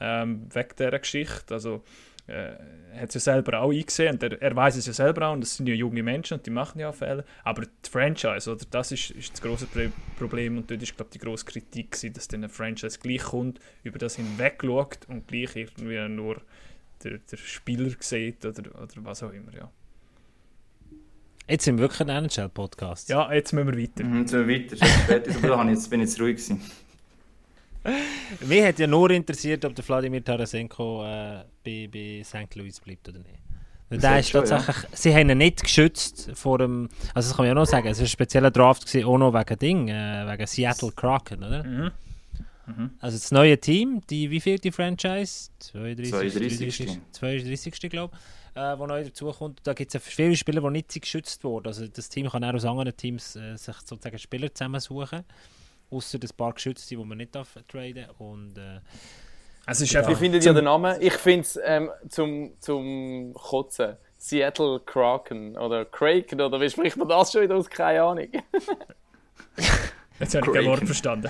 [0.00, 1.52] ähm, wegen dieser Geschichte.
[1.52, 1.84] Also
[2.26, 2.54] äh,
[2.94, 5.34] er hat es ja selber auch eingesehen und er, er weiß es ja selber auch
[5.34, 7.24] und das sind ja junge Menschen und die machen ja Fehler.
[7.42, 9.66] Aber die Franchise, oder, das ist, ist das große
[10.18, 13.60] Problem und dort ist glaube die große Kritik gewesen, dass dann eine Franchise gleich kommt,
[13.82, 16.40] über das hinweg schaut und gleich irgendwie nur
[17.04, 19.70] der, der Spieler sieht oder, oder was auch immer, ja.
[21.46, 23.10] Jetzt sind wir wirklich ein NHL-Podcast.
[23.10, 24.02] Ja, jetzt müssen wir weiter.
[24.02, 24.86] Mhm, jetzt müssen wir weiter.
[24.86, 26.62] Fertig, aber jetzt bin ich jetzt ruhig gewesen.
[28.40, 32.54] Mich hat ja nur interessiert, ob der Vladimir Tarasenko äh, bei, bei St.
[32.54, 34.02] Louis bleibt oder nicht.
[34.02, 34.88] Da ist tatsächlich, ja.
[34.92, 36.88] Sie haben ihn nicht geschützt vor dem.
[37.12, 37.86] Also, das kann man ja noch sagen.
[37.86, 41.62] Es war ein spezieller Draft, gewesen, auch noch wegen Ding, äh, wegen Seattle Kraken, oder?
[41.62, 41.90] Mhm.
[42.66, 42.90] Mhm.
[43.00, 45.50] Also, das neue Team, die, wie viel die Franchise?
[45.58, 46.10] 32.
[46.10, 47.00] 32.
[47.12, 47.90] 32.
[47.90, 48.60] glaube ich.
[48.60, 49.60] Äh, wo neu dazukommt.
[49.64, 51.66] Da gibt es viele Spieler, die nicht geschützt wurden.
[51.66, 55.24] Also, das Team kann auch aus anderen Teams äh, sich sozusagen Spieler zusammensuchen.
[55.90, 58.56] Außer ein paar Geschützte, die man nicht darf traden Und.
[58.56, 58.80] Äh,
[59.66, 61.00] also ist Wie findet ihr den Namen?
[61.00, 63.96] Ich finde es ähm, zum, zum Kotzen.
[64.18, 67.68] Seattle Kraken oder Kraken oder wie spricht man das schon wieder aus?
[67.68, 68.28] Keine Ahnung.
[70.18, 71.28] Jetzt habe ich kein Wort verstanden.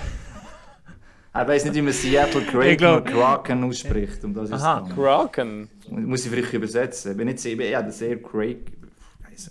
[1.41, 4.23] Ich weiß nicht, wie man Seattle Kraken oder Kraken ausspricht.
[4.23, 5.69] Um das Aha, Kraken.
[5.89, 7.11] Muss ich vielleicht übersetzen.
[7.11, 8.85] Ich bin nicht sehr, ja, sehr Kraken.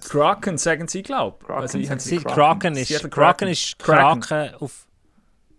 [0.09, 1.51] Kraken sagen sie, glaube ich.
[1.51, 1.79] Also,
[2.25, 4.87] Kraken, ist, Kraken ist Kraken auf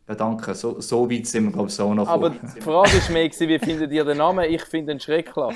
[0.07, 0.53] ja, danke.
[0.53, 2.49] So, so weit sind wir, glaube ich, so noch Aber vor.
[2.55, 4.45] die Frage war mehr, wie findet ihr den Namen?
[4.49, 5.55] Ich finde ihn schrecklich.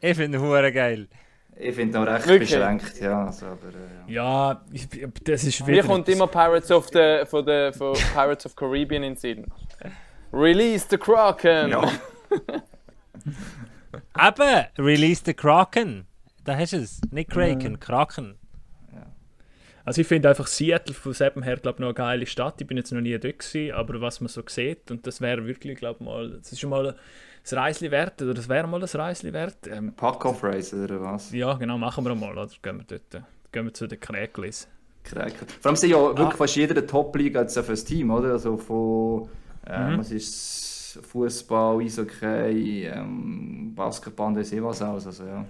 [0.00, 1.08] Ich finde ihn geil.
[1.58, 2.50] Ich finde ihn auch recht Wirklich?
[2.50, 3.26] beschränkt, ja.
[3.26, 4.60] Also, aber, äh, ja.
[4.72, 5.82] ja, das ist wieder...
[5.82, 9.46] Mir kommt immer Pirates of, the, von der, von Pirates of Caribbean in den Sinn.
[10.32, 11.70] Release the Kraken!
[11.70, 11.90] Ja.
[14.28, 16.06] Eben, Release the Kraken.
[16.44, 17.00] Da hast du es.
[17.10, 18.36] Nicht Kraken, Kraken.
[19.86, 22.60] Also ich finde einfach Seattle von Seppen her glaube noch eine geile Stadt.
[22.60, 25.46] Ich bin jetzt noch nie dort gewesen, aber was man so sieht und das wäre
[25.46, 26.96] wirklich glaube mal, das ist schon mal
[27.50, 29.66] ein Reisli wert oder das wäre mal ein Reisli wert.
[29.68, 31.32] Ähm, Pack-off-Race oder was?
[31.32, 32.32] Ja genau, machen wir mal.
[32.32, 34.68] Oder gehen wir dort, gehen wir zu den Kräklis.
[35.04, 35.46] Kräkel.
[35.60, 36.36] Vor allem sind ja wirklich ah.
[36.36, 38.32] fast jeder Top-Liga jetzt für das Team, oder?
[38.32, 39.28] Also von
[39.66, 39.98] äh, mhm.
[39.98, 45.06] was ist Fußball, Eishockey, ähm, Basketball, das ist was aus.
[45.06, 45.44] Also ja.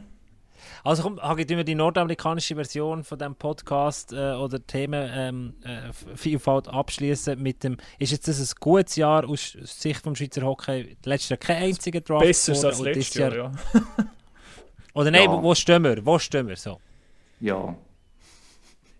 [0.85, 6.77] Also komm, Hagi, wir die nordamerikanische Version von dem Podcast äh, oder Themenvielfalt ähm, äh,
[6.77, 10.97] abschließen mit dem, ist jetzt das ein gutes Jahr aus Sicht vom Schweizer Hockey?
[11.05, 12.25] Letztes Jahr kein einziger Draft.
[12.25, 13.81] Besser als letztes Jahr, Jahr, ja.
[14.95, 15.33] oder nein, ja.
[15.33, 16.05] wo, wo stehen wir?
[16.05, 16.81] Wo stehen wir so?
[17.41, 17.77] Ja,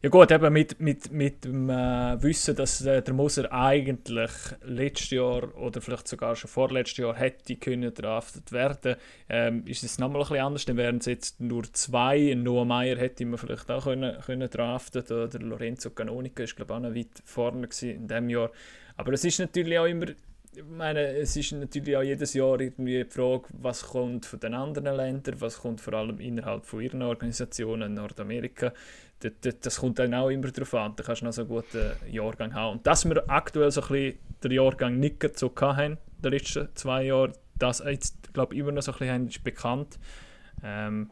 [0.03, 4.31] ja gut, eben mit, mit, mit dem äh, Wissen, dass äh, der Moser eigentlich
[4.65, 8.97] letztes Jahr oder vielleicht sogar schon vorletztes Jahr hätte können draftet werden,
[9.29, 10.65] ähm, ist es nochmal ein bisschen anders.
[10.67, 12.35] Dann wären es jetzt nur zwei.
[12.35, 16.77] Noah Meyer hätte man vielleicht auch können, können draften oder Lorenzo Canonica ist glaube ich
[16.77, 18.51] auch noch weit vorne in diesem Jahr.
[18.99, 20.07] Aber es ist natürlich auch immer
[20.57, 24.55] ich meine, es ist natürlich auch jedes Jahr irgendwie die Frage, was kommt von den
[24.55, 28.73] anderen Ländern, was kommt vor allem innerhalb von ihren Organisationen Nordamerika
[29.21, 30.93] das, kommt dann auch immer darauf an.
[30.97, 32.77] Da kannst du noch so einen guten Jahrgang haben.
[32.77, 37.05] Und dass wir aktuell so ein bisschen den Jahrgang nicht so haben, die letzten zwei
[37.05, 39.99] Jahre, das jetzt, glaube ich, immer noch so ein bisschen haben, ist bekannt.
[40.63, 41.11] Ähm,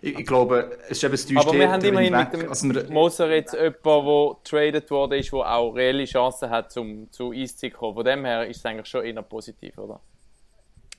[0.00, 2.32] ich, ich, glaube, es ist eben das Aber wir haben immerhin weg.
[2.32, 6.72] mit dem also Moser jetzt jemanden, der traded worden ist, der auch reelle Chancen hat,
[6.72, 7.94] zum, zu Eis zu kommen.
[7.94, 10.00] Von dem her ist es eigentlich schon eher positiv, oder?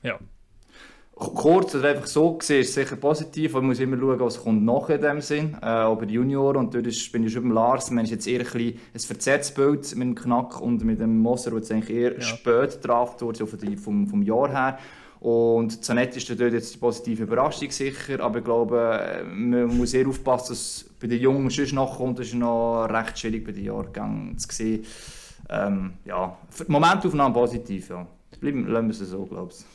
[0.01, 0.19] Ja,
[1.15, 4.89] kurz oder einfach so gesehen ist sicher positiv, man muss immer schauen, was kommt nach
[4.89, 8.03] in dem Sinn, äh, die Junior und dort ist, bin ich schon beim Lars, man
[8.05, 11.51] ist jetzt eher ein, bisschen ein verzerrtes Bild mit dem Knack und mit dem Moser,
[11.51, 12.21] der jetzt eigentlich eher ja.
[12.21, 14.79] spät draft wurde, so vom, vom Jahr her.
[15.19, 19.91] Und Zanetti ist dort jetzt die positive Überraschung sicher, aber ich glaube, äh, man muss
[19.91, 23.63] sehr aufpassen, dass bei den Jungen sonst nachkommt, das ist noch recht schwierig bei den
[23.63, 24.85] Jahrgängen zu sehen.
[25.49, 28.05] Ähm, ja, Momentaufnahme positiv, ja.
[28.39, 29.72] Bleiben, lassen wir es so, glaube ich.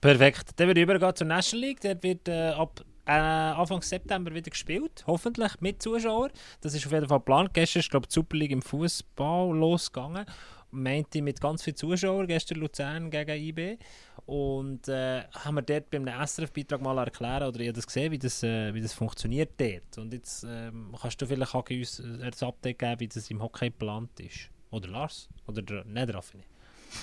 [0.00, 0.52] Perfekt.
[0.56, 1.80] Dann würde ich übergehen zur National League.
[1.80, 5.02] Der wird äh, ab äh, Anfang September wieder gespielt.
[5.06, 6.30] Hoffentlich mit Zuschauern.
[6.60, 7.54] Das ist auf jeden Fall geplant.
[7.54, 10.26] Gestern ist, glaube ich, die Super League im Fußball losgegangen.
[10.70, 12.26] Meinte mit ganz vielen Zuschauern.
[12.26, 13.78] Gestern Luzern gegen IB.
[14.26, 18.42] Und äh, haben wir dort beim SRF-Beitrag mal erklären, oder ihr das gesehen, wie das,
[18.42, 19.96] äh, wie das funktioniert dort.
[19.96, 23.70] Und jetzt ähm, kannst du vielleicht auch uns ein Update geben, wie das im Hockey
[23.70, 24.50] geplant ist.
[24.70, 25.30] Oder Lars?
[25.46, 26.44] Oder nicht, Raffini?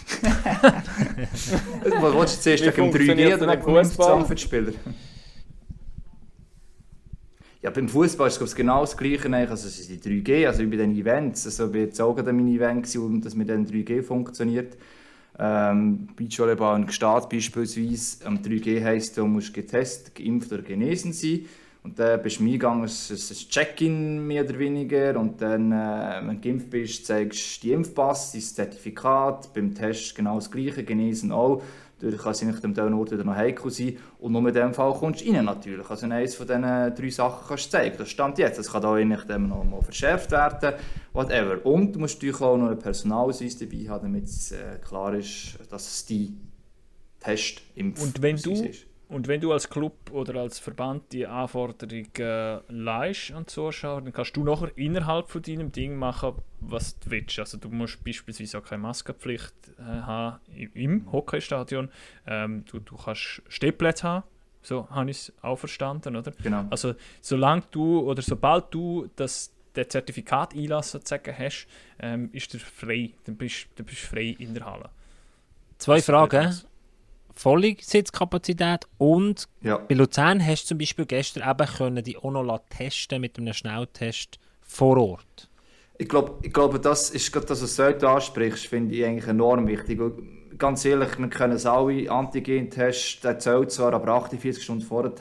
[2.02, 4.74] Was willst du zuerst wegen dem 3G oder für die Spieler?
[7.62, 9.34] Ja, beim Fußball ist es genau das Gleiche.
[9.34, 11.45] Also, es ist die 3G, also bei den Events.
[11.45, 14.78] Also, bei jetzt auch mein Event, um dass mit den 3G funktioniert.
[15.39, 18.26] Ähm, Beachvolleyball und Gstaad beispielsweise.
[18.26, 21.45] Am 3G heisst, du musst getestet, geimpft oder genesen sein.
[21.86, 25.19] Und dann bist du mitgegangen, es ist ein Check-in mehr oder weniger.
[25.19, 29.54] Und dann, äh, wenn du geimpft bist, zeigst du die Impfpass, dein Zertifikat.
[29.54, 31.62] Beim Test genau das Gleiche, genesen auch.
[32.00, 34.00] Dadurch kann es in dem Teil Ort wieder noch heikel sein.
[34.17, 35.88] Und nur in diesem Fall kommst du rein natürlich.
[35.88, 37.95] Also eines von diesen drei Sachen kannst du zeigen.
[38.00, 38.58] Das stand jetzt.
[38.58, 40.74] Das kann da noch mal verschärft werden.
[41.13, 41.63] Whatever.
[41.67, 45.60] Und du musst natürlich auch noch einen Personalausweis dabei haben, damit es äh, klar ist,
[45.69, 46.52] dass es dein
[47.19, 48.54] Test impft Und wenn du...
[48.54, 54.02] Ist und wenn du als Club oder als Verband die Anforderungen äh, leist an Zuschauer,
[54.02, 57.38] dann kannst du nachher innerhalb von deinem Ding machen, was du willst.
[57.39, 60.39] Also du musst beispielsweise auch keine Maskenpflicht äh, haben
[60.74, 61.89] im Hockeystadion.
[62.26, 64.24] Ähm, du, du kannst Stehplätze haben
[64.63, 66.32] So habe ich es auch verstanden, oder?
[66.41, 66.65] Genau.
[66.72, 71.68] Also solange du oder sobald du das der Zertifikat Einlass sozusagen hast,
[72.00, 73.12] ähm, ist der frei.
[73.26, 74.89] Dann bist du frei in der Halle.
[75.78, 76.56] Zwei das Fragen.
[77.36, 79.78] Volle Sitzkapazität und ja.
[79.78, 84.39] bei Luzern hast du zum Beispiel gestern eben können die noch testen mit einem Schnelltest
[84.62, 85.50] vor Ort.
[85.98, 89.67] Ich glaube, ich glaube das ist gerade das, was du ansprichst, finde ich eigentlich enorm
[89.67, 90.00] wichtig.
[90.58, 95.13] ganz ehrlich, wir können es alle Antigen-Test, der zählt zwar, aber 48 Stunden vorher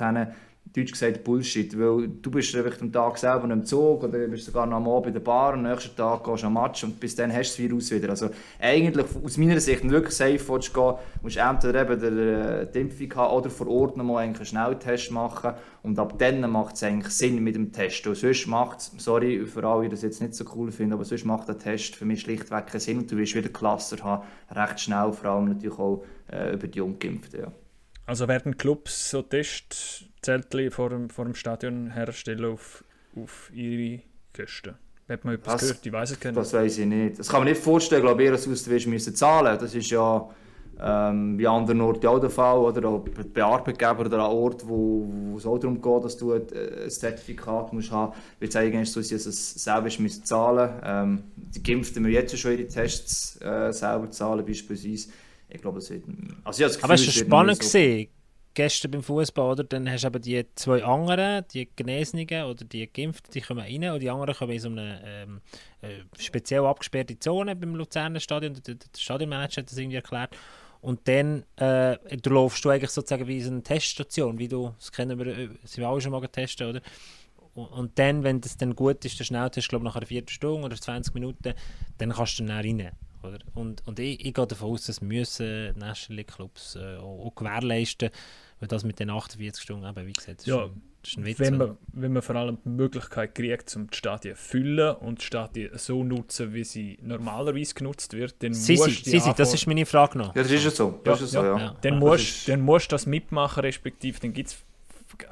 [0.77, 4.67] Deutsch gesagt Bullshit, weil du bist einfach am Tag selber im Zug oder bist sogar
[4.67, 6.99] noch am Abend in der Bar und am nächsten Tag gehst du am Match und
[6.99, 8.09] bis dann hast du das Virus wieder.
[8.11, 12.67] Also eigentlich aus meiner Sicht, du wirklich safe willst gehen, musst du entweder eben äh,
[12.73, 15.53] die Impfung haben oder vor Ort noch mal einen Schnelltest machen
[15.85, 18.05] und ab dann macht es eigentlich Sinn mit dem Test.
[18.09, 21.05] Und sonst macht es, sorry für alle, die das jetzt nicht so cool finden, aber
[21.05, 24.27] sonst macht der Test für mich schlichtweg keinen Sinn und du wirst wieder Cluster haben,
[24.51, 27.43] recht schnell, vor allem natürlich auch äh, über die Ungeimpften.
[27.43, 27.53] Ja.
[28.07, 32.83] Also werden Clubs so Tests Zeltli vor dem, vor dem Stadion herstellen auf,
[33.15, 34.01] auf ihre
[34.35, 34.75] Kosten.
[35.09, 35.87] Hat man etwas das, gehört?
[35.87, 36.37] Ich weiß es nicht.
[36.37, 37.19] Das weiß ich nicht.
[37.19, 39.59] Das kann man nicht vorstellen, glaube ich, dass du wirst müssen zahlen.
[39.61, 40.29] Das ist ja
[40.81, 42.59] ähm, wie anderen Orten auch der Fall.
[42.59, 46.33] Oder auch bei Arbeitgeber oder an Orten, wo, wo es auch darum geht, dass du
[46.33, 46.43] ein,
[46.83, 50.71] ein Zertifikat musst haben musst, wird es eigentlich so, dass du es selber müssen zahlen
[50.83, 55.09] ähm, Die Geimpften müssen jetzt schon ihre Tests äh, selber zahlen, beispielsweise.
[55.51, 56.05] Ich glaube, es wird...
[56.43, 57.79] Also, ich Aber es war spannend so
[58.55, 59.65] gestern beim Fußball, oder?
[59.65, 63.93] Dann hast du aber die zwei anderen, die Genesenen oder die Geimpften, die kommen rein
[63.93, 65.41] und die anderen kommen in so eine ähm,
[65.83, 68.55] äh, speziell abgesperrte Zone beim Luzerner Stadion.
[68.55, 70.37] Der, der Stadionmanager hat das irgendwie erklärt.
[70.81, 74.93] Und dann äh, du laufst du eigentlich sozusagen wie so eine Teststation, wie du, das
[74.93, 76.81] kennen wir, äh, sind wir alle schon mal getestet, oder?
[77.55, 81.15] Und dann, wenn das dann gut ist, der Schnelltest, glaube nach einer Viertelstunde oder 20
[81.15, 81.55] Minuten,
[81.99, 82.91] dann kannst du dann rein.
[83.23, 83.39] Oder?
[83.55, 88.11] Und, und ich, ich gehe davon aus, dass müssen National Clubs äh, auch, gewährleisten
[88.65, 90.71] weil das mit den 48 Stunden, eben, wie gesagt, ja,
[91.03, 91.39] ist ein Witz.
[91.39, 95.21] Wenn man, wenn man vor allem die Möglichkeit kriegt, um die Stadien zu füllen und
[95.21, 99.53] die Stadien so nutzen, wie sie normalerweise genutzt wird, dann sie, musst du sie, das
[99.53, 100.35] ist meine Frage noch.
[100.35, 100.99] Ja, das ist ja so.
[101.05, 101.59] Das ja, ist so ja.
[101.59, 101.77] Ja.
[101.83, 104.57] Dann, musst, dann musst du das mitmachen, respektive dann gibt es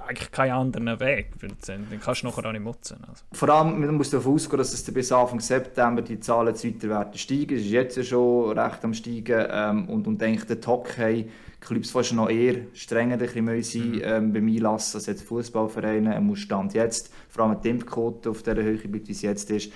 [0.07, 1.31] eigentlich keinen anderen Weg,
[1.67, 2.99] dann kannst du nachher auch nicht nutzen.
[3.09, 3.25] Also.
[3.33, 7.19] Vor allem, man muss davon ausgehen, dass es bis Anfang September die Zahlen weiter werden
[7.19, 7.57] steigen.
[7.57, 11.29] Es ist jetzt schon recht am steigen ähm, und, und denke, der Hockey
[11.61, 14.03] Clubs fast noch eher strenger ein bisschen mhm.
[14.03, 16.15] ähm, beim Einlassen als jetzt Fußballvereine.
[16.15, 19.51] Er muss Stand jetzt, vor allem die Impfquote auf der Höhe bleibt, wie es jetzt
[19.51, 19.73] ist.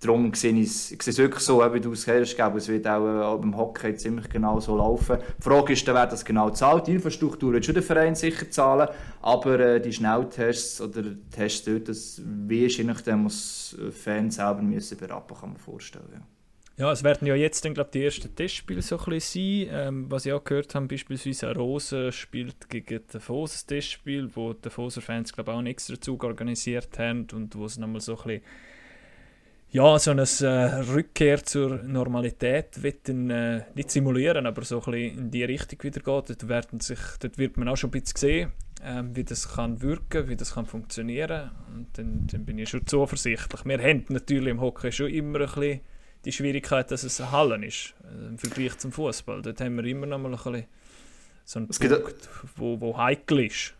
[0.00, 3.38] Darum sehe ich es wirklich so, wie du es hast, glaube es wird auch, äh,
[3.38, 5.18] beim Hockey ziemlich genau so laufen.
[5.38, 6.86] Die Frage ist wer das genau zahlt.
[6.86, 8.88] Die Infrastruktur wird schon der Verein sicher zahlen,
[9.22, 14.98] aber äh, die Schnelltests oder Tests dort, das wie wahrscheinlich dann muss Fans selber müssen
[14.98, 16.04] berappen, kann man vorstellen.
[16.12, 16.20] Ja.
[16.78, 19.66] Ja, es werden ja jetzt dann, glaube die ersten Testspiele so ein sein.
[19.70, 24.68] Ähm, was ich auch gehört habe, beispielsweise Rose spielt gegen den Foser Testspiel, wo die
[24.68, 28.42] Foser-Fans, glaube auch einen extra Zug organisiert haben und wo es nochmal so ein bisschen
[29.70, 34.92] ja, so eine äh, Rückkehr zur Normalität wird dann, äh, nicht simulieren, aber so ein
[34.92, 36.30] bisschen in die Richtung wieder geht.
[36.30, 38.52] Dort, werden sich, dort wird man auch schon ein bisschen sehen,
[38.82, 41.50] äh, wie das kann wirken, wie das kann funktionieren.
[41.74, 43.64] Und dann, dann bin ich schon zuversichtlich.
[43.64, 45.80] Wir haben natürlich im Hockey schon immer ein bisschen
[46.24, 49.42] die Schwierigkeit, dass es eine Halle ist, äh, im Vergleich zum Fußball.
[49.42, 50.64] Dort haben wir immer noch mal ein bisschen
[51.44, 53.74] so einen es Punkt, wo, wo heikel ist.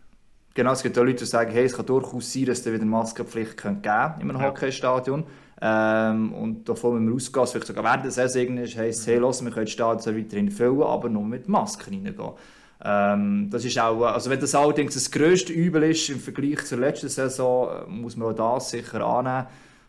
[0.55, 2.85] Genau, es gibt auch Leute, die sagen, hey, es kann durchaus sein, dass es wieder
[2.85, 4.49] Maskenpflicht geben könnte in einem ja.
[4.49, 5.25] Hockeystadion.
[5.61, 9.43] Ähm, und davon, wenn wir ausgehen, vielleicht sogar während der Saison ist, heisst hey, los,
[9.43, 12.33] wir können das Stadion weiterhin füllen, aber nur mit Masken reingehen.
[12.85, 16.79] Ähm, das ist auch, also wenn das allerdings das grösste Übel ist im Vergleich zur
[16.79, 19.47] letzten Saison, äh, muss man auch das sicher annehmen.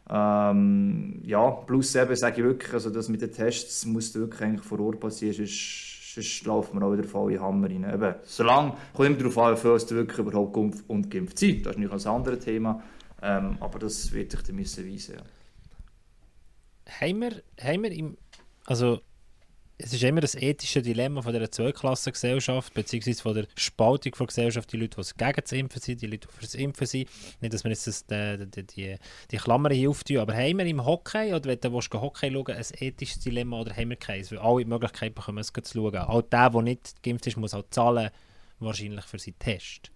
[0.10, 4.65] Ähm, ja, plus eben sage ich wirklich, also das mit den Tests muss wirklich eigentlich
[4.65, 7.86] vor Ort passieren, sonst, sonst laufen wir auch wieder voll in Hammer rein.
[7.93, 11.62] Eben, solange, kommt immer darauf an, dass du wirklich überhaupt geimpft und geimpft sein.
[11.63, 12.82] Das ist nicht ein anderes Thema,
[13.21, 15.15] ähm, aber das wird sich dann müssen weisen.
[15.15, 15.37] Ja.
[16.99, 18.17] Haben wir, haben wir im,
[18.65, 19.01] also
[19.79, 24.71] es ist immer das ethische Dilemma von dieser Zweiklassengesellschaft, beziehungsweise von der Spaltung der Gesellschaft,
[24.71, 27.10] die Leute, die gegen das Impfen sind, die Leute, die für das Impfen sind.
[27.41, 28.95] Nicht, dass wir jetzt das, die, die, die,
[29.29, 32.55] die Klammern hier auftun, aber haben wir im Hockey, oder wenn du willst, Hockey schauen
[32.55, 34.31] ein ethisches Dilemma oder haben wir keins?
[34.31, 35.95] Weil alle die Möglichkeit bekommen, es zu schauen.
[35.95, 38.10] Auch der, der nicht geimpft ist, muss auch zahlen,
[38.60, 39.91] wahrscheinlich für seinen Test.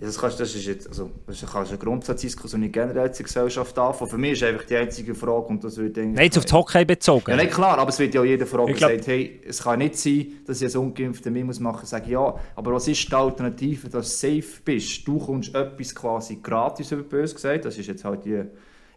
[0.00, 4.10] Das, kannst, das ist jetzt, also, das ist eine Grundsatzdiskussion in generell zur Gesellschaft anfangen.
[4.10, 6.86] Für mich ist einfach die einzige Frage, und das wird Nein, jetzt auf das Hockey
[6.86, 7.30] bezogen.
[7.30, 10.32] Ja, nicht klar, aber es wird ja jeder Frage gesagt, hey, es kann nicht sein,
[10.46, 13.90] dass ich als Ungeimpfter mir muss machen muss, sage ja, aber was ist die Alternative,
[13.90, 15.06] dass du safe bist?
[15.06, 18.42] Du kommst etwas quasi gratis, über böse gesagt, das ist jetzt halt die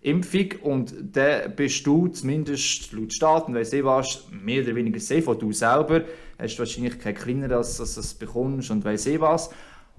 [0.03, 4.99] Impfung und dann bist du zumindest laut Staat und weiss ich was, mehr oder weniger
[5.01, 6.03] safe, auch du selber
[6.37, 9.49] hast wahrscheinlich kein kleiner, als, dass du es bekommst und weiss ich was.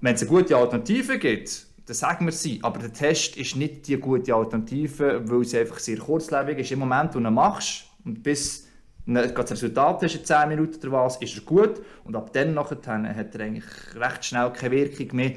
[0.05, 2.59] Wenn es eine gute Alternative gibt, dann sagen wir sie.
[2.61, 6.71] Aber der Test ist nicht die gute Alternative, weil es einfach sehr kurzlebig ist.
[6.71, 8.67] Im Moment, wo du ihn machst und bis
[9.07, 11.81] das Resultat ist in 10 Minuten oder was, ist er gut.
[12.03, 12.77] Und ab dann nachher
[13.15, 15.33] hat er eigentlich recht schnell keine Wirkung mehr,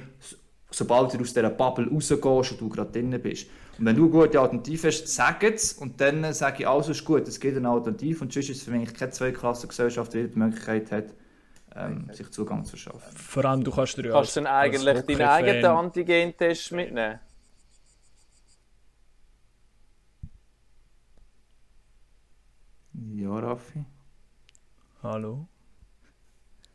[0.70, 3.46] sobald du aus dieser Bubble rausgehst und du gerade drin bist.
[3.78, 7.04] Und wenn du eine gute Alternative hast, sag es und dann sage ich, alles ist
[7.04, 10.38] gut, es gibt eine Alternative und sonst ist es für mich keine Zweiklassengesellschaft, die die
[10.38, 11.14] Möglichkeit hat,
[11.74, 13.16] ähm, sich Zugang zu schaffen.
[13.16, 17.20] Vor allem, du kannst dir ja Kannst du dann eigentlich deinen eigenen Antigen-Test mitnehmen?
[22.92, 23.84] Ja, Raffi.
[25.02, 25.46] Hallo.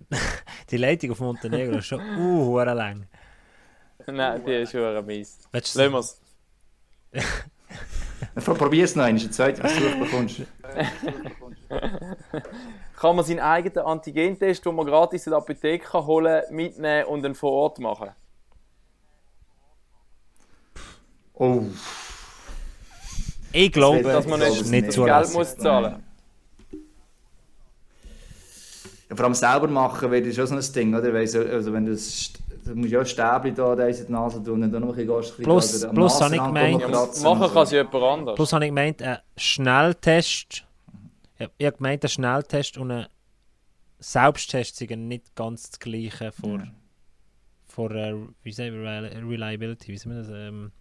[0.69, 3.07] die Leitung auf Montenegro ist schon uh, lang.
[4.07, 5.39] Nein, die ist schon mies.
[5.51, 6.21] Lassen wir es.
[8.35, 10.41] Probier es noch einmal, eine zweite Versuch bekommst.
[13.03, 17.35] Kann man seinen eigenen Antigentest, den man gratis in der Apotheke holen mitnehmen und dann
[17.35, 18.11] vor Ort machen?
[21.33, 21.63] Oh.
[23.51, 26.01] Ich glaube, dass man nicht, nicht Geld muss zahlen
[29.09, 31.13] ja, Vor allem selber machen wäre schon so ein Ding, oder?
[31.13, 31.97] Also, wenn du
[32.65, 35.43] Du musst ja ein Stäbchen da in die Nase tun und dann noch ein bisschen
[35.43, 38.35] Plus, plus habe ich gemeint, ja, machen kann sie jemand anders.
[38.35, 40.65] Plus habe ich gemeint, ein Schnelltest,
[41.43, 43.07] ich, ich habe gemeint, ein Schnelltest und ein
[43.99, 46.67] Selbsttest sind nicht ganz das gleiche vor, ja.
[47.65, 50.29] vor uh, wie sagen wir, Reliability, wie sagen wir das?
[50.29, 50.71] Ähm,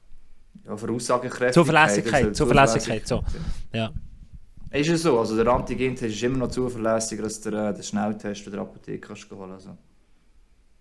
[0.66, 1.54] ja, für Aussagekräftigkeit.
[1.54, 3.22] Zuverlässigkeit, Zuverlässigkeit, so.
[3.72, 3.92] Ja.
[4.70, 8.46] Ist es so, also der Antigen-Test ist immer noch zuverlässiger als der, äh, der Schnelltest,
[8.46, 9.76] den der Apotheke kannst holen also.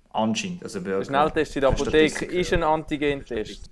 [0.10, 0.64] Anscheinend.
[0.64, 3.70] Also der Schnelltest in der Apotheke ist ein Antigen-Test.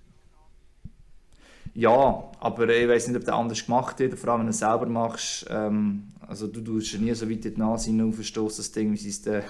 [1.73, 4.59] Ja, aber ich weiß nicht, ob der anders gemacht wird, vor allem wenn du es
[4.59, 5.45] selber machst.
[5.49, 9.21] Ähm, also du tust nie so weit in die Nase hinaufstoßen, das Ding, wie es
[9.21, 9.43] der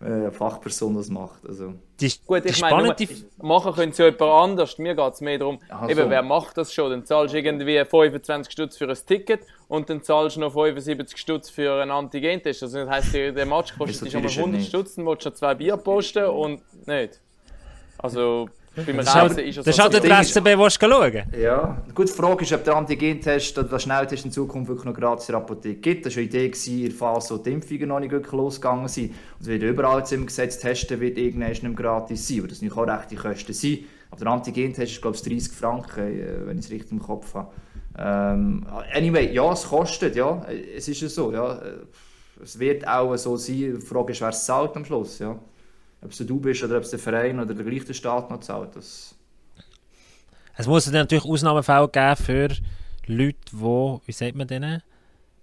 [0.00, 1.44] äh, Fachperson das macht.
[1.46, 1.74] Also.
[2.00, 2.94] Die, Gut, ich meine,
[3.42, 4.78] machen können sie ja jemand anders.
[4.78, 5.88] Mir geht es mehr darum, also.
[5.90, 6.90] eben, wer macht das schon?
[6.90, 11.18] Dann zahlst du irgendwie 25 Stutz für ein Ticket und dann zahlst du noch 75
[11.18, 12.62] Stutz für einen Antigentest.
[12.62, 15.54] Also das heisst, der Match kostet dich schon mal 100 Stutz, dann willst du zwei
[15.54, 17.20] Bier posten und nicht.
[17.98, 18.48] Also
[18.84, 22.12] beim Reisen ist es Das ist halt der SCB, wo du schauen Ja, die gute
[22.12, 25.42] Frage ist, ob der Antigentest oder der Schnelltest in Zukunft wirklich noch gratis in der
[25.42, 26.06] Apotheke gibt.
[26.06, 29.10] Das war eine Idee in der Phase, wo die Impfungen noch nicht wirklich losgegangen sind.
[29.10, 32.40] Und es wird überall jetzt im Gesetz testen, wird irgendwann nicht mehr gratis sein.
[32.42, 33.78] Und das nicht auch rechte Kosten sein.
[34.10, 37.34] Aber der Antigentest ist, glaube ich, 30 Franken, äh, wenn ich es richtig im Kopf
[37.34, 37.50] habe.
[37.98, 40.44] Ähm, anyway, ja, es kostet, ja.
[40.76, 41.60] Es ist ja so, ja.
[42.42, 43.78] Es wird auch so sein.
[43.80, 45.38] Die Frage ist, wer es zahlt am Schluss, ja
[46.02, 48.76] ob es du bist oder ob es der Verein oder der gleiche Staat noch zahlt.
[48.76, 49.14] Das
[50.56, 52.48] es muss natürlich Ausnahmefälle geben für
[53.06, 54.82] Leute, die, wie sagt man denen,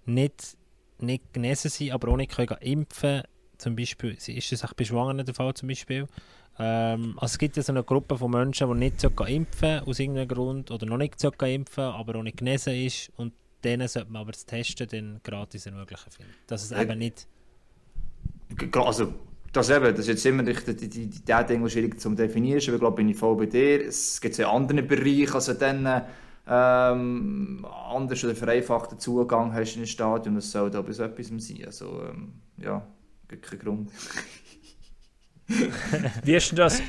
[0.06, 0.56] nicht,
[1.00, 3.22] nicht genesen sind, aber auch nicht können impfen
[3.56, 6.06] Zum Beispiel, ist das auch bei Schwangeren der Fall zum Beispiel?
[6.58, 9.98] Ähm, also es gibt ja so eine Gruppe von Menschen, die nicht so impfen aus
[9.98, 13.32] irgendeinem Grund oder noch nicht so impfen, aber auch nicht genesen ist und
[13.64, 16.32] denen sollte man aber das Testen dann gratis ermöglichen finden.
[16.46, 16.82] Dass es ja.
[16.82, 17.26] eben nicht...
[18.72, 19.14] Also
[19.52, 22.74] das, eben, das ist jetzt immer die, die, die, die Dinge schwierig zu definieren, aber
[22.74, 23.86] ich glaube, bin ich voll bei dir.
[23.86, 26.02] Es gibt ja andere Bereiche, also dann
[26.46, 31.64] ähm, anders oder vereinfachten Zugang hast in ein Stadion, das soll da bis etwas sein.
[31.66, 32.86] Also, ähm, ja,
[33.28, 33.90] gibt keinen Grund.
[36.24, 36.82] Wie ist denn das,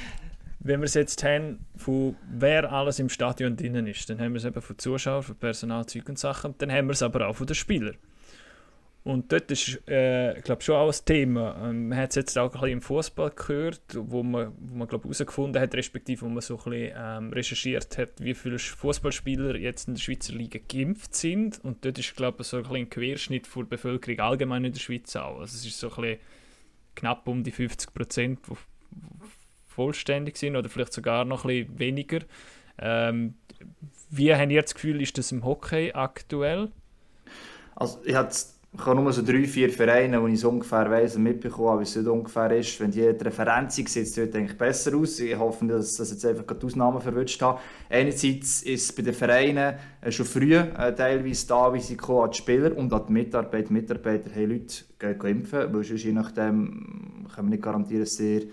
[0.59, 4.09] wenn wir es jetzt haben, von wer alles im Stadion drinnen ist?
[4.09, 6.93] Dann haben wir es eben von Zuschauern, von Personal, Zeug und Sachen, dann haben wir
[6.93, 7.95] es aber auch von den Spielern.
[9.03, 11.69] Und dort ist, äh, glaube schon auch ein Thema.
[11.69, 14.87] Ähm, man hat es jetzt auch ein bisschen im Fußball gehört, wo man, wo man
[14.87, 19.55] glaube herausgefunden hat, respektive wo man so ein bisschen ähm, recherchiert hat, wie viele Fußballspieler
[19.55, 21.63] jetzt in der Schweizer Liga geimpft sind.
[21.63, 24.79] Und dort ist, glaube ich, so ein, bisschen ein Querschnitt der Bevölkerung allgemein in der
[24.79, 25.39] Schweiz auch.
[25.39, 26.19] Also es ist so ein bisschen
[26.95, 28.55] knapp um die 50 Prozent, die
[29.65, 32.19] vollständig sind oder vielleicht sogar noch ein bisschen weniger.
[32.77, 33.35] Ähm,
[34.09, 36.69] wie haben ihr das Gefühl, ist das im Hockey aktuell?
[37.75, 38.35] Also ich hatte
[38.71, 41.83] ich habe nur so drei, vier Vereine, wo ich so ungefähr weiss und mitbekomme, wie
[41.83, 42.79] es dort ungefähr ist.
[42.79, 45.19] Wenn die Referenz sieht es dort eigentlich besser aus.
[45.19, 47.59] Ich hoffe, dass das jetzt einfach die Ausnahmen verwünscht habe.
[47.89, 52.37] Einerseits ist es bei den Vereinen äh, schon früh äh, teilweise da, kommen an die
[52.37, 53.73] Spieler und an die Mitarbeiter.
[53.73, 58.49] Mitarbeiter haben Leute impfen, weil sonst je nachdem können wir nicht garantieren, dass sie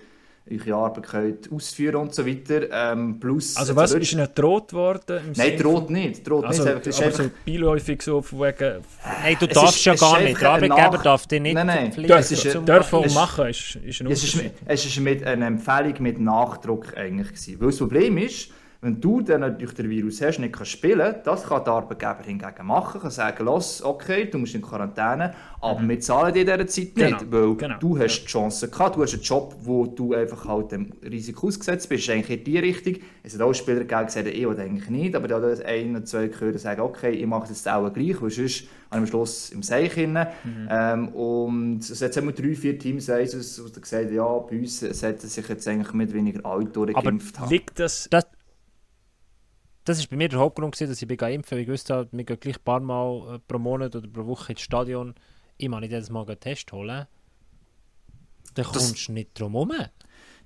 [0.51, 2.71] eure Arbeit könnt ausführen und so weiter.
[2.71, 5.33] Ähm, plus, also was, ist Ihnen droht worden?
[5.37, 6.29] Nein, droht nicht.
[6.29, 6.87] Droht also, nicht.
[6.87, 8.83] Es ist einfach, so beiläufig so von wegen...
[9.23, 10.41] Nein, du darfst ist, ja gar nicht.
[10.41, 11.91] Der Arbeitgeber darf dich nicht nein, nein.
[11.91, 16.97] Dürfen dürfen machen, ist, ist ein es ist, es ist mit einer Empfehlung mit Nachdruck
[16.97, 17.61] eigentlich gewesen.
[17.61, 18.51] Weil das Problem ist,
[18.81, 22.67] Wenn du dann natürlich den Virus hast, nicht kannst spielen das kann der Arbeitgeber hingegen
[22.67, 25.89] machen, kann sagen, los, okay, du musst in Quarantäne, aber mhm.
[25.89, 27.11] wir zahlen dir in dieser Zeit genau.
[27.11, 27.79] nicht, weil genau.
[27.79, 31.49] du hast die Chance gehabt, du hast einen Job, wo du einfach halt dem Risiko
[31.49, 32.95] ausgesetzt bist, das ist eigentlich in die Richtung.
[33.23, 36.05] Es hat auch Spieler gegeben, gesagt, ich oder eigentlich nicht, aber da hat ein oder
[36.05, 39.63] zwei gehört sagen, okay, ich mache das auch gleich, weil sonst habe am Schluss im
[39.63, 40.69] Seich Mhm.
[40.71, 45.27] Ähm, und es hat immer drei, vier Teams eins, die gesagt ja, bei uns sollten
[45.27, 47.51] sich jetzt eigentlich mit weniger alle durchgeimpft haben.
[47.51, 48.27] liegt das, das
[49.87, 51.59] das war bei mir der Hauptgrund, dass ich impfen bin.
[51.59, 54.61] Ich wusste, wir gehen gleich ein paar Mal äh, pro Monat oder pro Woche ins
[54.61, 55.15] Stadion.
[55.57, 57.07] Ich muss nicht jedes Mal einen Test holen.
[58.55, 59.73] Dann kommst du nicht drum herum.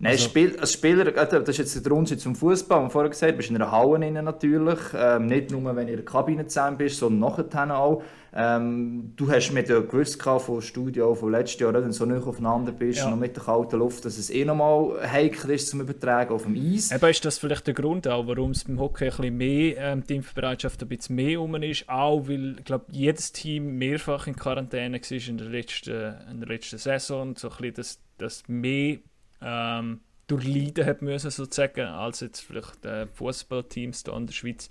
[0.02, 2.86] Nein, also, Spiel, als Spieler, das ist jetzt der Unterschied zum Fußball.
[2.86, 4.78] Wie vorher gesagt, bist in einer Halle innen natürlich.
[4.94, 8.02] Ähm, nicht nur, wenn du in der Kabine zusammen bist, sondern nachher auch.
[8.32, 12.26] Ähm, du hast mir ja gewusst vom Studio vom letzten Jahr, wenn du so nicht
[12.26, 13.10] aufeinander bist, ja.
[13.10, 16.54] noch mit der kalten Luft, dass es eh nochmal heikel ist zum Übertragen auf dem
[16.54, 16.92] Eis.
[16.92, 20.04] Eben ist das vielleicht der Grund auch, warum es beim Hockey ein bisschen mehr ähm,
[20.08, 24.36] die Impfbereitschaft ein bisschen mehr um ist, auch weil, ich glaube, jedes Team mehrfach in
[24.36, 28.98] Quarantäne war in der letzten, in der letzten Saison, so ein bisschen das, das mehr
[29.42, 34.70] ähm, durchleiden hat müssen, sozusagen, als jetzt vielleicht äh, Fußballteams hier in der Schweiz.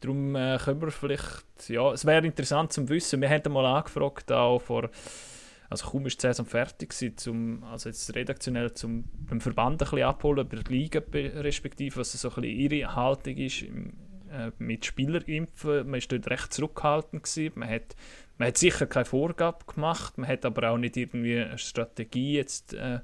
[0.00, 3.20] Darum äh, können wir vielleicht, ja, es wäre interessant zu wissen.
[3.20, 4.88] Wir haben mal angefragt, auch vor,
[5.68, 9.78] also kaum ist die Saison fertig gewesen, zum, also jetzt redaktionell zum beim Verband ein
[9.78, 13.92] bisschen abholen, bei der Liga respektive, was so ein bisschen ihre Haltung ist im,
[14.32, 15.90] äh, mit Spielerimpfen.
[15.90, 17.52] Man ist dort recht zurückhaltend gewesen.
[17.56, 17.94] Man hat,
[18.38, 22.72] man hat sicher keine Vorgabe gemacht, man hat aber auch nicht irgendwie eine Strategie jetzt
[22.72, 23.00] äh,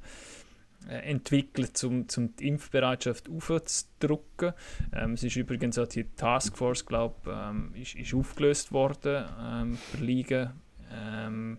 [0.88, 4.52] entwickelt, um, um die Impfbereitschaft aufzudrücken.
[4.94, 10.54] Ähm, es ist übrigens auch die Taskforce, glaube ähm, ist, ist aufgelöst worden ähm, Liga.
[10.92, 11.58] Ähm,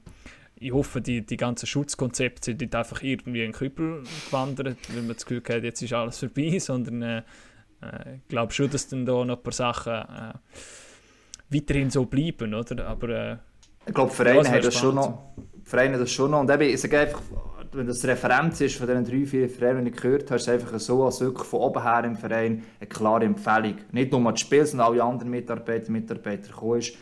[0.59, 5.03] ich hoffe, die, die ganzen Schutzkonzepte sind nicht einfach irgendwie in den Kübel gewandert, weil
[5.03, 7.17] man das Gefühl hat, jetzt ist alles vorbei, sondern äh,
[7.81, 10.33] äh, ich glaube schon, dass dann da noch ein paar Sachen äh,
[11.49, 12.87] weiterhin so bleiben, oder?
[12.87, 13.37] Aber äh,
[13.85, 15.33] ich glaube, Vereine haben das schon noch.
[15.63, 16.41] Vereine das schon noch.
[16.41, 17.21] Und eben, ich sage einfach,
[17.71, 20.53] wenn das Referenz ist von diesen drei, vier Vereinen, die du gehört hast, ist es
[20.53, 23.75] einfach so, als wirklich von oben her im Verein eine klare Empfehlung.
[23.91, 26.93] Nicht nur das Spiel, sondern alle anderen Mitarbeiter Mitarbeiter kommen ist,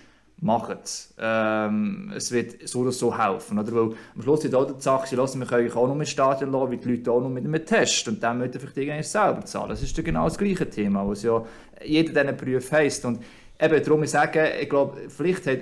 [0.41, 1.13] machen es.
[1.19, 3.57] Ähm, es wird so oder so helfen.
[3.57, 3.73] Oder?
[3.73, 6.51] Weil am Schluss ist auch die Sache, lassen, wir können euch auch noch ins Stadion
[6.51, 8.07] lassen, wie die Leute auch noch mit einem Test.
[8.07, 9.69] Und dann müsst ihr vielleicht irgendwie selber zahlen.
[9.69, 11.43] Das ist genau das gleiche Thema, was ja
[11.83, 13.05] jeder dieser Berufe heisst.
[13.05, 13.19] Und
[13.59, 15.59] eben darum ich sage, ich glaube, vielleicht hat,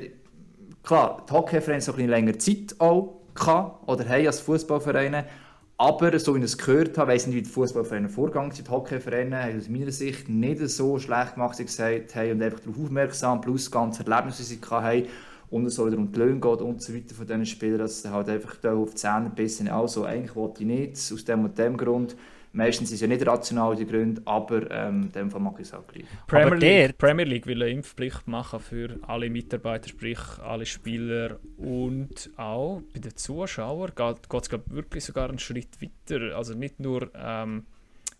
[0.82, 5.26] klar, die Hockeyvereine so ein bisschen länger Zeit auch, gehabt, oder haben als Fußballvereine.
[5.78, 8.68] Aber so wie ich es gehört habe, weiss nicht, wie die Fußballvereine vorgegangen sind.
[8.68, 12.60] Die Hockeyvereine haben aus meiner Sicht nicht so schlecht gemacht, wie gesagt haben, und einfach
[12.60, 15.08] darauf aufmerksam, plus ganze Erlebnisse, die sie haben.
[15.50, 18.12] Und es soll um die Löhne geht und so weiter von diesen Spielern, dass sie
[18.12, 19.68] halt einfach da auf die Zähne bissen.
[19.68, 22.16] Also, eigentlich wollte ich nicht, aus dem und dem Grund.
[22.56, 25.66] Meistens ist es ja nicht rational die Gründe, aber ähm, in dem Fall mag ich
[25.66, 26.06] es auch gleich.
[26.28, 30.68] Premier aber League, der, Premier League will eine Impfpflicht machen für alle Mitarbeiter, sprich alle
[30.68, 36.36] Spieler und auch bei den Zuschauern geht es wirklich sogar einen Schritt weiter.
[36.38, 37.66] Also nicht nur, ähm,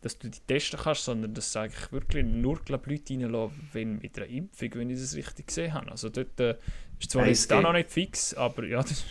[0.02, 4.18] dass du die testen kannst, sondern dass eigentlich wirklich nur glaub, Leute reinlassen, wenn mit
[4.18, 5.92] einer Impfung, wenn ich das richtig gesehen habe.
[5.92, 6.56] Also dort äh,
[7.04, 9.04] ist zwar jetzt da noch nicht fix, aber ja, das,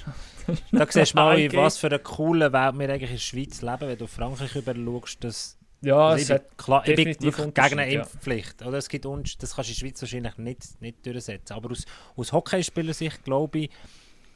[0.71, 3.63] Da siehst du mal, in was für einer coolen Welt wir eigentlich in der Schweiz
[3.63, 7.07] leben, wenn du Frankreich über schaust, dass ja, also es ich, bin, klar, ich bin
[7.07, 8.61] wirklich gegen eine Impfpflicht.
[8.61, 8.69] Ja.
[8.69, 8.79] Oder?
[8.79, 11.55] Es gibt uns, das kannst du in der Schweiz wahrscheinlich nicht, nicht durchsetzen.
[11.55, 11.85] Aber aus,
[12.15, 13.71] aus Hockeyspielersicht glaube ich,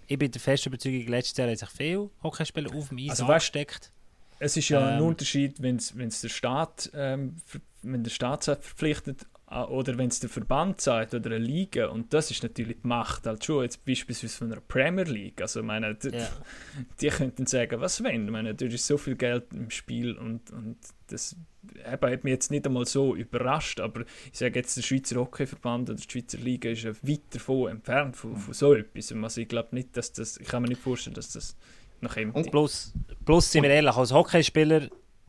[0.09, 3.27] ich bin der festen Überzeugung, letztes Jahr haben sich viele Hockeyspieler auf dem Eis also,
[3.27, 3.93] angesteckt.
[4.41, 7.37] Es ist ja ähm, ein Unterschied, wenn es der Staat, ähm,
[7.83, 12.33] wenn der Staat verpflichtet oder wenn es der Verband sagt oder eine Liga und das
[12.33, 15.41] ist natürlich die Macht halt schon jetzt beispielsweise von einer Premier League.
[15.41, 16.29] Also meine die, ja.
[17.01, 18.25] die könnten sagen was wenn?
[18.25, 20.77] Ich meine da ist so viel Geld im Spiel und, und
[21.07, 21.37] das
[21.85, 24.01] hat mich jetzt nicht einmal so überrascht aber
[24.33, 28.17] ich sage jetzt der Schweizer Hockeyverband oder die Schweizer Liga ist ja weit davon entfernt
[28.17, 29.13] von, von so etwas.
[29.13, 31.57] Also ich glaube nicht dass das ich kann mir nicht vorstellen dass das
[32.01, 32.93] noch immer und plus,
[33.25, 34.89] plus sind wir ehrlich als Hockeyspieler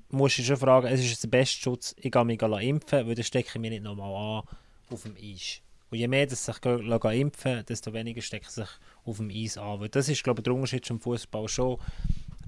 [0.09, 3.23] musst du schon fragen, es ist der beste Schutz, ich gehe mich impfen, weil dann
[3.23, 4.43] stecke ich mich nicht nochmal an
[4.89, 5.61] auf dem Eis.
[5.89, 8.67] Und je mehr dass sich impfen desto weniger stecke ich sich
[9.05, 9.79] auf dem Eis an.
[9.79, 11.77] Weil das ist, glaube ich, der Unterschied zum Fußball schon.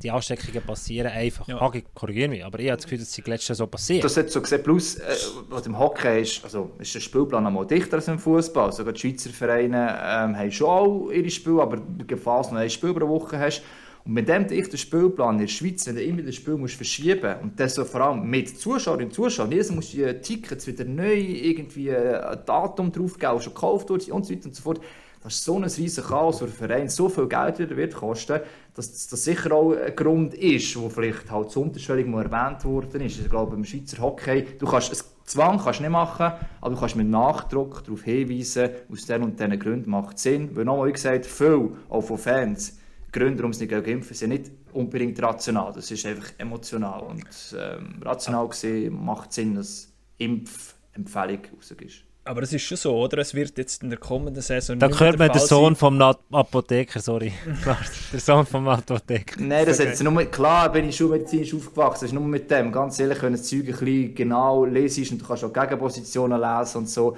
[0.01, 1.45] Die Ansteckungen passieren einfach.
[1.49, 1.59] Ja.
[1.59, 4.01] Hagi, korrigiere mich, aber ich habe das Gefühl, dass sie letztes so passiert.
[4.01, 5.13] Das hat so gesehen, plus, äh,
[5.49, 8.71] was im Hockey ist, also ist der Spielplan einmal dichter als im Fußball.
[8.71, 12.55] Sogar die Schweizer Vereine ähm, haben schon auch ihre Spiele, aber die Gefahr, dass du
[12.55, 13.61] ein Spiel pro Woche hast,
[14.09, 16.73] und mit dem ich den Spielplan in der Schweiz, wenn du immer das Spiel musst
[16.73, 20.65] verschieben und das so vor allem mit Zuschauerinnen und Zuschauern, jedes musst du die Tickets
[20.65, 24.63] wieder neu irgendwie ein Datum draufgeben, das schon gekauft wurde und so weiter und so
[24.63, 24.81] fort.
[25.21, 28.39] Das ist so ein riesiges Chaos, wo der Verein so viel Geld wieder wird kosten,
[28.73, 33.01] dass das sicher auch ein Grund ist, wo vielleicht halt zu unterschwellig mal erwähnt worden
[33.01, 33.19] ist.
[33.19, 36.31] Ich glaube, im Schweizer Hockey, du kannst, es Zwang kannst du nicht machen,
[36.61, 40.55] aber du kannst mit Nachdruck darauf hinweisen, aus diesen und diesen Gründen macht es Sinn.
[40.55, 42.79] Weil nochmal gesagt, viele, auch von Fans,
[43.11, 45.71] Gründe, warum sie nicht impfen, sind nicht unbedingt rational.
[45.73, 47.01] Das ist einfach emotional.
[47.01, 47.25] Und
[47.57, 52.03] ähm, rational gesehen macht es Sinn, dass Impfempfehlung rausgeht.
[52.25, 53.17] Aber es ist schon so, oder?
[53.17, 54.77] Es wird jetzt in der kommenden Saison.
[54.77, 57.33] Da hört man den Sohn vom Apotheker, sorry.
[58.13, 59.41] der Sohn vom Apotheker.
[59.41, 59.89] Nein, das okay.
[59.89, 62.71] jetzt nur, klar bin ich schulmedizinisch aufgewachsen, das ist nur mit dem.
[62.71, 66.39] Ganz ehrlich, wenn du das Zeug ein bisschen genau lesest und du kannst auch Gegenpositionen
[66.39, 67.17] lesen und so.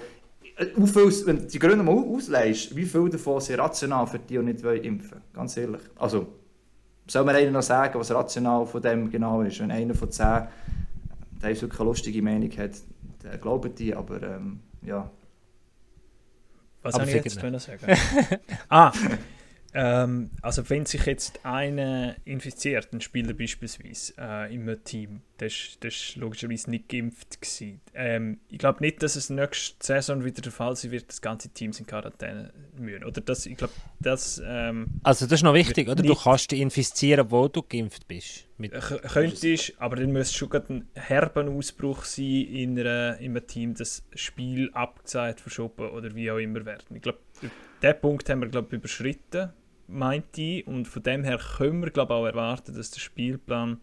[0.61, 4.37] Äh, viel, wenn du die Gründe mal ausleihst, wie viel davon sind rational für die,
[4.37, 5.21] die nicht impfen wollen?
[5.33, 5.81] Ganz ehrlich.
[5.95, 6.27] Also,
[7.07, 9.59] soll man einer noch sagen, was rational von dem genau ist?
[9.59, 10.47] Wenn einer von zehn
[11.41, 12.71] der wirklich eine lustige Meinung hat,
[13.23, 15.09] der glaubt die, aber ähm, ja.
[16.83, 17.97] Was soll ich jetzt sagen?
[18.69, 18.91] ah,
[19.73, 25.89] ähm, also wenn sich jetzt einer infiziert, ein Spieler beispielsweise äh, im Team, ist, der
[25.89, 27.81] ist logischerweise nicht geimpft gewesen.
[27.93, 31.49] Ähm, ich glaube nicht, dass es nächste Saison wieder der Fall sein wird, dass ganze
[31.49, 33.03] Teams in Quarantäne müssen.
[33.05, 34.41] Oder das, ich glaube, das...
[34.45, 36.03] Ähm, also das ist noch wichtig, oder?
[36.03, 38.47] Du kannst dich infizieren, wo du geimpft bist.
[38.57, 43.73] Mit könntest, aber dann müsste schon ein herben Ausbruch sein in, einer, in einem Team,
[43.73, 46.95] das Spiel abgesagt, verschoben oder wie auch immer werden.
[46.95, 47.19] Ich glaube,
[47.81, 49.51] den Punkt haben wir glaube überschritten
[49.91, 50.67] meinte ich.
[50.67, 53.79] Und von dem her können wir glaube auch erwarten, dass der Spielplan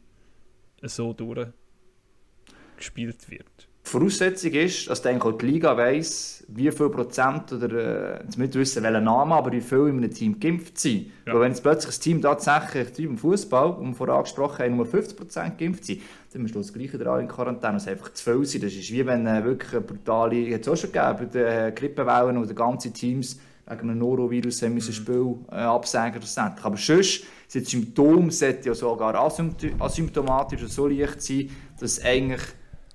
[0.83, 3.69] so durchgespielt wird.
[3.89, 8.83] Die Voraussetzung ist, dass denke, die Liga weiss, wie viel Prozent oder äh, nicht wissen,
[8.83, 11.07] welchen Namen, aber wie viel in einem Team geimpft sind.
[11.27, 11.33] Ja.
[11.33, 15.17] Weil wenn jetzt plötzlich das Team tatsächlich, im Fußball, um vorher angesprochen haben, nur 50
[15.17, 16.03] Prozent geimpft sind,
[16.35, 18.65] dann musst du das Gleiche dran in Quarantäne, es einfach zu viel sind.
[18.65, 21.73] Das ist wie wenn äh, wirklich eine brutale, jetzt auch schon gegeben, bei den äh,
[21.75, 24.95] Grippewellen oder ganze Teams wegen einem Norovirus haben müssen mhm.
[24.95, 26.65] Spiel äh, absagen schlussendlich.
[26.65, 28.31] Aber sonst sind die Symptome
[28.65, 32.43] ja sogar asymptomatisch so leicht sein, dass eigentlich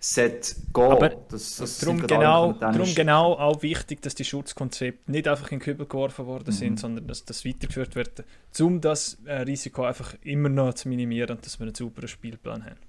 [0.04, 0.84] sollte gehen.
[0.84, 5.60] Aber das, das darum, genau, darum genau auch wichtig, dass die Schutzkonzepte nicht einfach in
[5.60, 6.78] den Kübel geworfen worden sind, mhm.
[6.78, 8.24] sondern dass das weitergeführt wird,
[8.60, 12.66] um das äh, Risiko einfach immer noch zu minimieren und dass wir einen sauberen Spielplan
[12.66, 12.80] haben.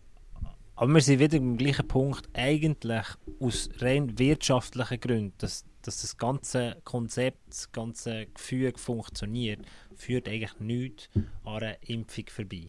[0.77, 3.07] Aber wir sind wieder am gleichen Punkt, eigentlich
[3.39, 9.61] aus rein wirtschaftlichen Gründen, dass dass das ganze Konzept, das ganze Gefüge funktioniert,
[9.95, 11.09] führt eigentlich nichts
[11.45, 12.69] an einer Impfung vorbei.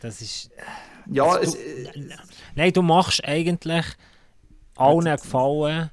[0.00, 0.50] Das ist.
[1.10, 1.60] Ja, es, du,
[2.54, 3.86] nein, du machst eigentlich
[4.76, 5.90] allen Gefallen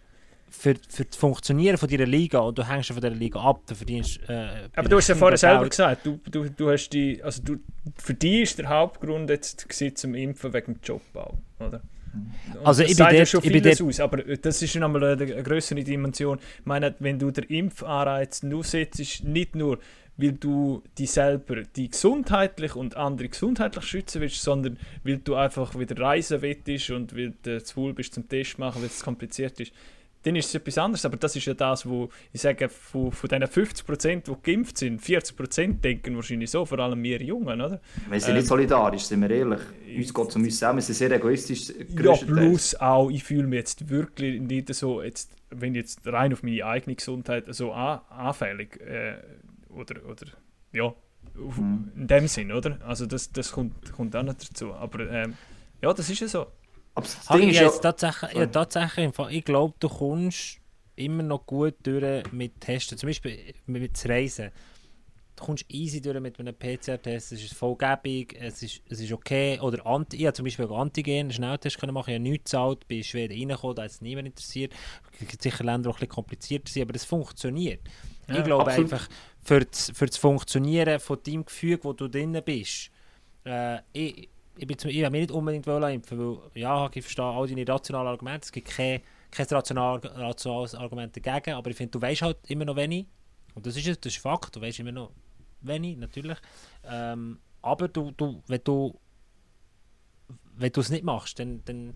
[0.50, 3.76] für, für das Funktionieren von deiner Liga und du hängst von dieser Liga ab, du
[3.76, 4.20] verdienst.
[4.28, 7.58] Äh, Aber du hast ja vorher selber gesagt, du, du, du hast die, also du,
[7.98, 9.66] für dich ist der Hauptgrund jetzt
[9.98, 11.82] zum Impfen wegen dem Jobbau, oder?
[12.64, 16.40] Also ich bin ja schon vieles aus, aber das ist nochmal eine, eine größere Dimension.
[16.60, 19.80] Ich meine, wenn du den Impfanreiz nur setzt, nicht nur,
[20.18, 25.78] weil du dich selber die gesundheitlich und andere gesundheitlich schützen willst, sondern weil du einfach
[25.78, 29.60] wieder reisen willst und weil du zu wohl bist zum Test machen, weil es kompliziert
[29.60, 29.74] ist
[30.24, 31.06] dann ist es etwas anderes.
[31.06, 35.02] Aber das ist ja das, wo ich sage, von, von diesen 50%, die geimpft sind,
[35.02, 37.82] 40% denken wahrscheinlich so, vor allem wir Jungen, oder?
[38.10, 39.60] Wir sind ähm, nicht solidarisch, sind wir ehrlich.
[39.96, 41.74] Uns geht es um uns selber, wir sind sehr egoistisch.
[42.02, 46.42] Ja, plus auch, ich fühle mich jetzt wirklich nicht so, jetzt, wenn jetzt rein auf
[46.42, 49.18] meine eigene Gesundheit so an, anfällig äh,
[49.70, 50.26] oder, oder
[50.72, 50.94] ja,
[51.36, 51.92] mhm.
[51.96, 52.80] in dem Sinn, oder?
[52.86, 54.74] Also das, das kommt, kommt auch noch dazu.
[54.74, 55.36] Aber ähm,
[55.82, 56.48] ja, das ist ja so.
[56.96, 60.60] Aber das Ding ich, ist tatsächlich, ja, tatsächlich, ich glaube, du kommst
[60.96, 62.98] immer noch gut durch mit Testen.
[62.98, 64.52] Zum Beispiel mit Reisen.
[65.36, 69.60] Du kommst easy durch mit einem PCR-Test, es ist vollgebig, es ist, es ist okay.
[69.60, 73.34] Oder Anti ich zum Beispiel einen Antigen-Schnelltest machen, ich habe nichts gezahlt, bin in Schweden
[73.40, 74.74] reingekommen, da hat es niemand interessiert.
[75.20, 77.82] Es gibt sicher Länder, die ein bisschen komplizierter sind, aber es funktioniert.
[78.28, 78.94] Ja, ich glaube absolut.
[78.94, 79.10] einfach,
[79.42, 82.92] für das, für das Funktionieren von deinem Gefühl, wo du drin bist,
[83.44, 87.48] äh, ich, ich, bin zum, ich mich nicht unbedingt impfen, weil ja, ich verstehe all
[87.48, 89.02] deine rationalen Argumente, es gibt kein,
[89.32, 93.08] kein rationales Argument dagegen, aber ich finde, du weißt halt immer noch wenig,
[93.56, 95.12] und das ist, das ist Fakt, du weißt immer noch
[95.62, 96.38] wenig, natürlich,
[96.86, 99.00] ähm, aber du, du, wenn du
[100.56, 101.96] wenn es nicht machst, dann, dann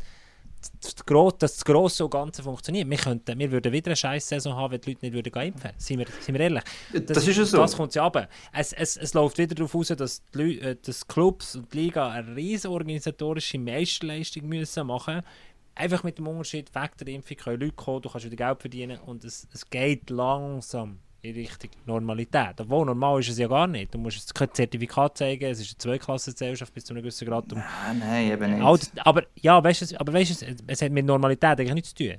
[0.82, 0.96] das,
[1.38, 2.90] das Grosse und Ganze funktioniert.
[2.90, 5.48] Wir, könnten, wir würden wieder eine scheiß Saison haben, wenn die Leute nicht würden gehen
[5.54, 5.76] impfen würden.
[5.80, 6.64] Sind wir, sind wir ehrlich?
[6.94, 7.58] Das, das ist so.
[7.58, 8.30] Das kommt ja runter.
[8.54, 11.78] Es, es, es läuft wieder darauf aus, dass die Leute, äh, dass Clubs und die
[11.78, 15.28] Liga eine riesige organisatorische Meisterleistung müssen machen müssen.
[15.76, 19.00] Einfach mit dem Unterschied, weg der Impfung können Leute kommen, du kannst wieder Geld verdienen
[19.00, 22.60] und es, es geht langsam in Richtung Normalität.
[22.60, 23.94] Obwohl, normal ist es ja gar nicht.
[23.94, 27.46] Du musst kein Zertifikat zeigen, es ist eine Zweiklassengesellschaft bis zu einem gewissen Grad.
[27.50, 27.64] Nein,
[28.00, 28.92] nein, eben nicht.
[29.06, 32.16] Aber, ja, weißt du, aber weißt du, es hat mit Normalität eigentlich nichts zu tun.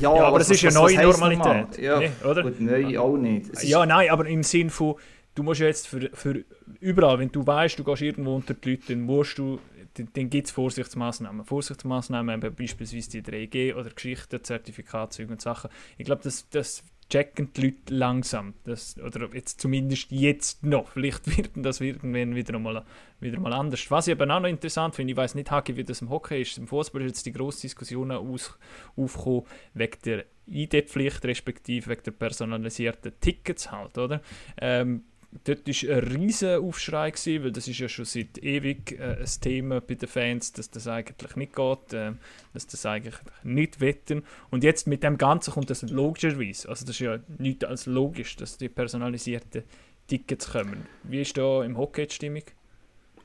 [0.00, 1.44] Ja, ja aber das ist ja neue Normalität.
[1.44, 1.68] Normal?
[1.78, 2.42] Ja, nee, oder?
[2.42, 3.62] Gut, neu auch nicht.
[3.64, 4.94] Ja, nein, aber im Sinn von,
[5.34, 6.44] du musst jetzt für, für
[6.80, 9.58] überall, wenn du weißt, du gehst irgendwo unter die Leute, dann musst du
[9.94, 11.44] dann gibt es Vorsichtsmaßnahmen.
[11.44, 15.70] Vorsichtsmaßnahmen beispielsweise die 3G oder Geschichten, Zertifikatszeuge und Sachen.
[15.98, 16.82] Ich glaube, das, das
[17.12, 18.54] checken die Leute langsam.
[18.64, 20.88] Das, oder jetzt zumindest jetzt noch.
[20.88, 22.84] Vielleicht wird das irgendwann wieder mal,
[23.20, 23.90] wieder mal anders.
[23.90, 26.40] Was ich aber auch noch interessant finde, ich weiß nicht, Haki, wie das im Hockey
[26.40, 26.56] ist.
[26.56, 28.58] Im Fußball ist jetzt die grosse Diskussion aus,
[28.96, 29.42] aufgekommen
[29.74, 34.22] wegen der ID-Pflicht, respektive wegen der personalisierten Tickets halt, oder?
[34.58, 35.04] Ähm,
[35.44, 39.40] dort war ein riesiger Aufschrei, gewesen, weil das ist ja schon seit ewig äh, ein
[39.40, 42.12] Thema bei den Fans, dass das eigentlich nicht geht, äh,
[42.52, 44.24] dass das eigentlich nicht wetten.
[44.50, 46.68] Und jetzt mit dem Ganzen kommt das logischerweise.
[46.68, 49.64] Also das ist ja nichts als logisch, dass die personalisierten
[50.06, 50.86] Tickets kommen.
[51.04, 52.44] Wie ist da im Hockey die Stimmung?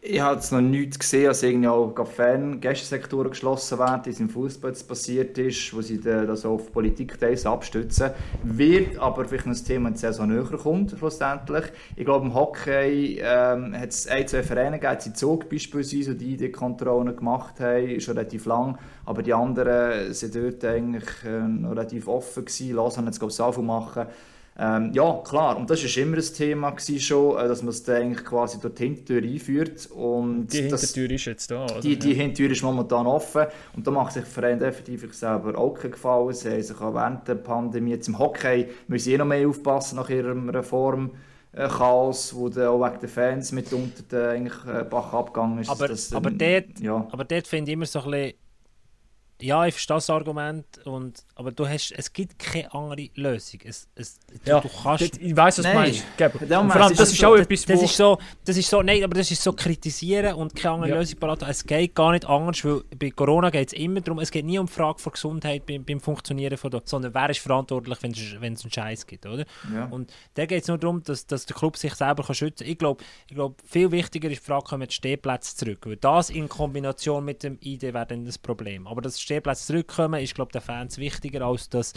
[0.10, 4.72] Ich habe jetzt noch nichts gesehen, dass irgendwie auch Fan-Gästesektoren geschlossen werden, es im Fußball
[4.72, 8.12] passiert ist, wo sie das auf Politik abstützen.
[8.42, 11.66] Wird aber vielleicht ein Thema, das Saison näher kommt, schlussendlich.
[11.98, 16.36] Ich glaube, im Hockey ähm, hat es ein, zwei Vereine gegeben, die Zug beispielsweise, die
[16.36, 18.78] ID-Kontrollen gemacht haben, schon relativ lang.
[19.04, 24.06] Aber die anderen sind dort eigentlich äh, relativ offen gewesen, lassen jetzt, glaube ich, machen.
[24.60, 27.98] Ähm, ja, klar, und das war immer ein Thema schon, äh, dass man es dann
[27.98, 29.86] eigentlich quasi durch die Hintertür einführt.
[29.92, 31.80] Und die Hintertür ist jetzt da, oder?
[31.80, 32.16] Die, die ja.
[32.16, 33.46] Hintertür ist momentan offen
[33.76, 36.34] und da macht sich der Verein definitiv selber auch keinen Gefallen.
[36.34, 39.98] Sie haben sich auch während der Pandemie, jetzt im Hockey, müssen eh noch mehr aufpassen
[39.98, 41.12] nach ihrem Reform.
[41.54, 45.70] Chaos, wo dann auch wegen den Fans mitunter eigentlich äh, Bach abgegangen ist.
[45.70, 47.08] Aber, das, aber, dort, ja.
[47.10, 48.34] aber dort finde ich immer so ein bisschen
[49.42, 53.60] ja, ich verstehe das Argument, und, aber du hast, es gibt keine andere Lösung.
[53.64, 55.14] Es, es, ja, du, kannst...
[55.14, 56.04] Das, ich weiß, was du meinst.
[56.18, 59.30] Vor allem, das ist auch etwas, das, ist so, das ist so, nein, aber das
[59.30, 60.96] ist so kritisieren und keine andere ja.
[60.98, 61.44] Lösung parat.
[61.44, 64.58] Es geht gar nicht anders, weil bei Corona geht es immer darum, es geht nie
[64.58, 68.12] um die Frage von Gesundheit beim, beim Funktionieren von der, sondern wer ist verantwortlich, wenn
[68.12, 69.46] es, wenn es einen Scheiß gibt, oder?
[69.72, 69.86] Ja.
[69.86, 72.72] Und da geht es nur darum, dass, dass der Club sich selber kann schützen kann.
[72.72, 76.32] Ich glaube, ich glaub, viel wichtiger ist die Frage, kommen die Stehplätze zurück, weil das
[76.32, 78.88] in Kombination mit dem ID wäre dann das Problem.
[78.88, 81.94] Aber das Stehplätze zurückkommen, ist glaube den Fans wichtiger, als dass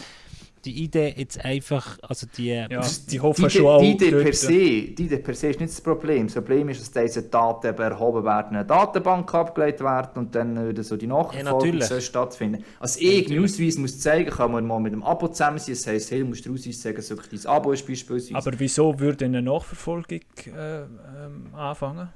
[0.65, 2.49] die Idee jetzt einfach, also die...
[2.49, 3.81] Ja, die hoffen die, schon auch...
[3.81, 6.27] Die Idee, per se, die Idee per se ist nicht das Problem.
[6.27, 10.83] Das Problem ist, dass diese Daten erhoben werden, eine Datenbank abgelegt werden und dann würde
[10.83, 12.65] so die Nachfolge ja, stattfinden.
[12.79, 15.87] Also ja, irgendein Ausweis muss zeigen, kann man mal mit dem Abo zusammen sein, das
[15.87, 18.35] heisst, hey, musst du Ausweis sagen, so dein Abo ist beispielsweise.
[18.35, 22.11] Aber wieso würde eine Nachverfolgung äh, ähm, anfangen?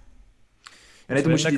[1.09, 1.57] Ja, nicht, du, musst die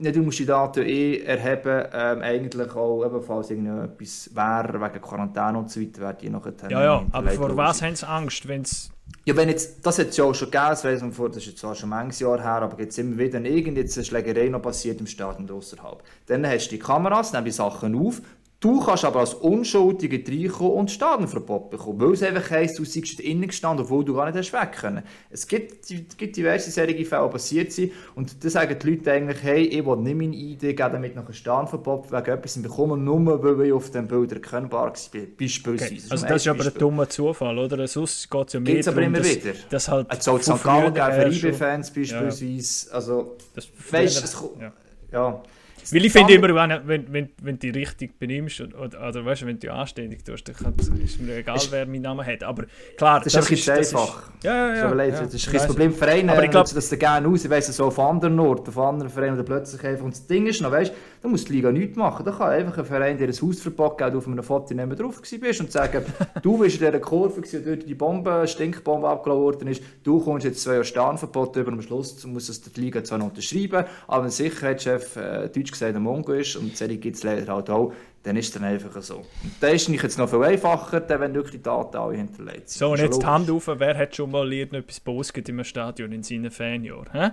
[0.00, 5.58] ja, du musst die Daten eh erheben, ähm, eigentlich auch ebenfalls irgendetwas wäre, wegen Quarantäne
[5.58, 8.62] und so weiter, wäre die nachher Ja, ja, aber vor was haben sie Angst, wenn
[8.62, 8.90] es...
[9.24, 11.46] Ja, wenn jetzt, das hat es ja auch schon gegeben, das, weiss man vor, das
[11.46, 15.06] ist zwar schon manches Jahr her, aber jetzt immer wieder irgendeine Schlägerei noch passiert im
[15.06, 16.02] Stadion und außerhalb.
[16.26, 18.20] Dann hast du die Kameras, nehmen die Sachen auf,
[18.60, 23.20] Du kannst aber als Unschuldiger reinkommen und Stadionverbot bekommen, weil es einfach heisst, du seist
[23.20, 25.04] innen gestanden, obwohl du gar nicht weg können.
[25.30, 25.86] Es gibt,
[26.18, 29.86] gibt diverse solche Fälle, die passiert sind und da sagen die Leute eigentlich, hey, ich
[29.86, 33.72] will nicht meine Idee, gehe damit nach einem Stadionverbot wegen etwas bekommen, nur weil ich
[33.72, 34.92] auf dem Bild erkennbar war,
[35.38, 35.84] beispielsweise.
[35.84, 36.02] Okay.
[36.10, 37.86] Also das ist aber ein dummer Zufall, oder?
[37.86, 39.52] Sonst geht es ja mehr aber immer wieder.
[39.70, 40.64] Das halt es soll St.
[40.64, 42.92] Gallen geben für IB-Fans beispielsweise, ja.
[42.92, 43.36] also,
[43.92, 44.72] weißt du, ja.
[45.12, 45.42] ja.
[45.92, 49.46] Weil ich finde immer, wenn, wenn, wenn, wenn du dich richtig benimmst oder, oder weißt,
[49.46, 52.42] wenn du anständig tust, dann ist mir egal, wer meinen Namen hat.
[52.42, 52.64] Aber
[52.96, 54.18] klar, das, das ist einfach.
[54.18, 55.22] Ist, ja, ja, ja, leid, ja.
[55.22, 55.92] Das ist kein Problem.
[55.92, 57.44] Vereine aber ich glaub, das gerne aus.
[57.44, 60.04] Ich weiss so auf anderen Orten, auf anderen Vereinen, oder plötzlich einfach.
[60.04, 62.24] Und das Ding ist noch, weißt da muss die Liga nichts machen.
[62.24, 65.60] Da kann einfach ein Verein dir ein Hausverbot geben, auf einem Foto mehr drauf bist
[65.60, 66.04] und sagen,
[66.42, 70.44] du bist in dieser Kurve, gewesen, dort die Bombe, Stinkbombe abgeladen worden ist, du kommst
[70.44, 74.22] jetzt zwei Jahre Sternverbot über, am Schluss muss es die Liga zwar noch unterschreiben, aber
[74.22, 77.92] der Sicherheitschef äh, deutsch gesagt ein Mongo ist, und solche gibt es leider halt auch,
[78.22, 79.16] dann ist es dann einfach so.
[79.16, 79.26] Und
[79.60, 82.78] das ist nicht jetzt noch viel einfacher, wenn wirklich die Daten alle hinterlegt sind.
[82.78, 86.22] So, und jetzt die Hand auf, wer hat schon mal irgendetwas Böses im Stadion in
[86.22, 87.32] seinen Fanjahren?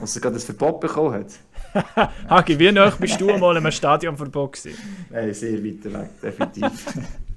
[0.00, 2.10] Was er gerade das Verbot bekommen hat.
[2.28, 4.78] Hagi, wie nah bist du mal im Stadionverbot gewesen?
[5.10, 6.86] Nein, sehr weit weg, definitiv.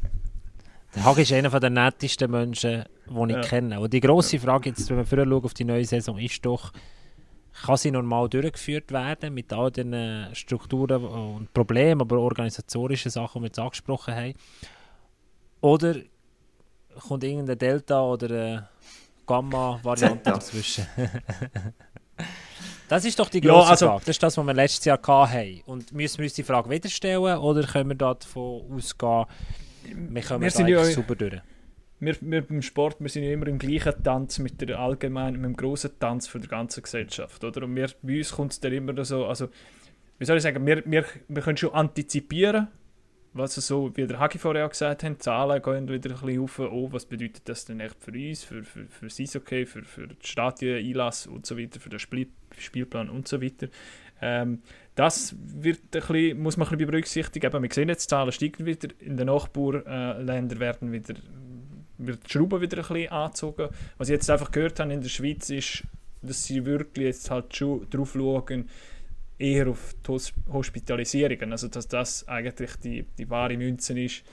[0.95, 3.41] Der Hagi ist einer der nettesten Menschen, die ich ja.
[3.41, 3.79] kenne.
[3.79, 6.73] Und die grosse Frage, jetzt, wenn wir früher auf die neue Saison, ist doch,
[7.65, 13.43] kann sie normal durchgeführt werden mit all den Strukturen und Problemen, aber organisatorischen Sachen, die
[13.43, 14.33] wir jetzt angesprochen haben?
[15.61, 15.95] Oder
[17.07, 18.69] kommt irgendeine Delta- oder
[19.27, 20.87] Gamma-Variante dazwischen?
[22.89, 23.99] das ist doch die große ja, also, Frage.
[23.99, 25.61] Das ist das, was wir letztes Jahr hatten.
[25.65, 29.25] Und müssen wir uns die Frage wieder stellen oder können wir davon ausgehen,
[29.83, 31.41] wir kommen wir da ja, super durch?
[32.01, 35.45] Wir, wir beim Sport, wir sind ja immer im gleichen Tanz mit der allgemeinen, mit
[35.45, 37.63] dem grossen Tanz für die ganze Gesellschaft, oder?
[37.63, 39.49] Und wir, bei uns kommt es dann immer so, also,
[40.17, 42.67] wie soll ich sagen, wir, wir, wir können schon antizipieren,
[43.33, 46.59] was so, wie der Hagi vorher auch gesagt hat, Zahlen gehen wieder ein bisschen auf,
[46.59, 50.27] oh, was bedeutet das denn echt für uns, für, für, für okay, für, für die
[50.27, 52.27] Stadien, Einlass und so weiter, für den Spiel,
[52.57, 53.67] Spielplan und so weiter.
[54.21, 54.61] Ähm,
[54.95, 57.45] das wird ein bisschen, muss man ein bisschen berücksichtigen.
[57.45, 58.89] Eben, wir sehen jetzt, die Zahlen steigen wieder.
[58.99, 61.15] In den Nachbarländern werden wieder,
[62.05, 63.69] wird die Schrauben wieder ein bisschen angezogen.
[63.97, 65.83] Was ich jetzt einfach gehört habe in der Schweiz ist,
[66.21, 68.69] dass sie wirklich jetzt halt schon drauf schauen,
[69.37, 70.17] eher auf die
[70.51, 71.51] Hospitalisierungen.
[71.51, 74.23] Also dass das eigentlich die, die wahre Münze ist,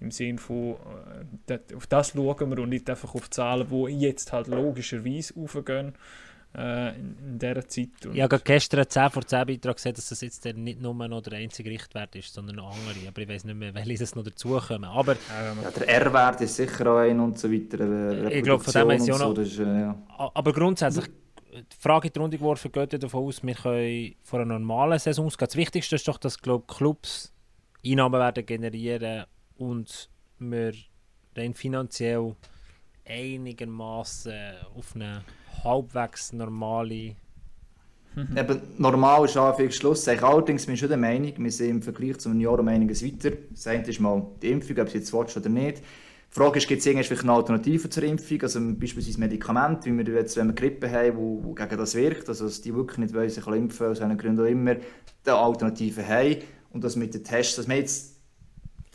[0.00, 0.76] im Sinne von,
[1.48, 5.94] äh, auf das schauen wir und nicht einfach auf Zahlen, die jetzt halt logischerweise aufgehen
[6.56, 8.06] äh, in, in dieser Zeit.
[8.06, 10.94] Und ich habe gestern einen 10 vor 10 Beitrag gesehen, dass das jetzt nicht nur
[10.94, 13.08] noch der einzige Richtwert ist, sondern noch andere.
[13.08, 14.84] Aber ich weiß nicht mehr, welche es noch dazukommen.
[14.84, 18.30] Aber, ja, der R-Wert ist sicher auch ein und so weiter.
[18.30, 19.34] Ich glaube, von dem ist ja noch.
[19.34, 20.02] So, ist, äh, ja.
[20.08, 21.06] Aber grundsätzlich,
[21.52, 24.98] die Frage in die Runde geworfen, geht ja davon aus, wir können von einer normalen
[24.98, 25.48] Saison ausgehen.
[25.48, 27.32] Das Wichtigste ist doch, dass glaub, Clubs
[27.84, 29.26] Einnahmen werden generieren
[29.58, 30.72] und wir
[31.36, 32.34] rein finanziell
[33.08, 34.32] einigermaßen
[34.74, 35.22] auf eine
[35.64, 37.16] halbwegs normale.
[38.36, 40.08] Eben, normal ist Anführungsschluss.
[40.08, 43.04] Allerdings bin ich schon der Meinung, wir sind im Vergleich zu einem Jahr um einiges
[43.04, 43.36] weiter.
[43.50, 45.78] Das eine ist mal die Impfung, ob sie jetzt willst oder nicht.
[45.78, 48.42] Die Frage ist, gibt es irgendwelche eine Alternative zur Impfung?
[48.42, 52.46] Also beispielsweise Medikamente, wie wir jetzt, wenn wir Grippe haben, wo gegen das wirkt, also
[52.46, 56.36] dass die wirklich nicht wollen, sich impfen, aus welchen Gründen auch immer, die Alternativen haben.
[56.72, 58.16] Und das mit den Tests, dass wir jetzt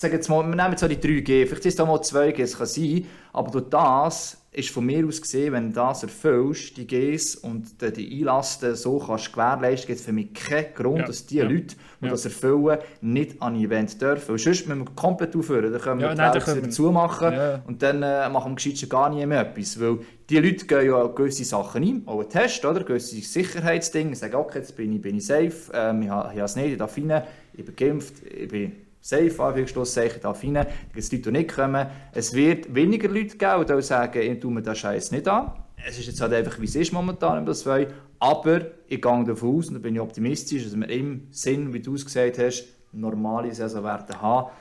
[0.02, 2.42] sage jetzt mal, wir nehmen jetzt auch die 3G, vielleicht ist es auch mal 2G,
[2.42, 6.76] es kann sein, aber durch das ist von mir aus gesehen, wenn du das erfüllst,
[6.76, 11.06] die Gs und die Einlasten so kannst gewährleisten, gibt es für mich keinen Grund, ja.
[11.06, 11.46] dass die ja.
[11.46, 12.12] Leute, die ja.
[12.12, 14.30] das erfüllen, nicht an ein Event dürfen.
[14.30, 17.34] Weil sonst müssen wir komplett aufhören, dann können wir ja, die Welt wieder zumachen
[17.66, 19.80] und dann äh, machen wir gescheit gar nie mehr etwas.
[19.80, 20.00] Weil
[20.30, 22.84] die Leute gehen ja gewisse Sachen ein, auch einen Test, oder?
[22.84, 26.74] gewisse Sicherheitsdinge, sagen, okay, jetzt bin ich, bin ich safe, ähm, ich habe es nicht,
[26.74, 27.24] ich darf rein,
[27.54, 31.88] ich bin geimpft, ich bin safe, Anführungsschlusszeichen, darf rein, dass Leute nicht kommen.
[32.14, 35.52] Es wird weniger Leute geben, die sagen, ich tue mir das Scheiß nicht an.
[35.86, 37.88] Es ist jetzt halt einfach, wie es ist momentan im das 2.
[38.20, 41.80] Aber ich gehe davon aus, und da bin ich optimistisch, dass wir im Sinn, wie
[41.80, 44.52] du es gesagt hast, normale Saison werden haben,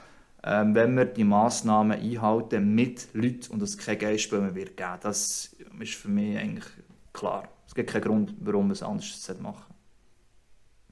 [0.43, 4.99] ähm, wenn wir die Massnahmen einhalten mit Leuten und es kein Geistspiel mehr wird geben.
[5.03, 6.65] Das ist für mich eigentlich
[7.13, 7.49] klar.
[7.67, 9.65] Es gibt keinen Grund, warum wir es anders machen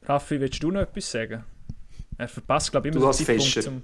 [0.02, 1.44] Raffi, willst du noch etwas sagen?
[2.18, 3.62] Er verpasst, glaube ich, immer du den Zeitpunkt Fischer.
[3.62, 3.82] zum...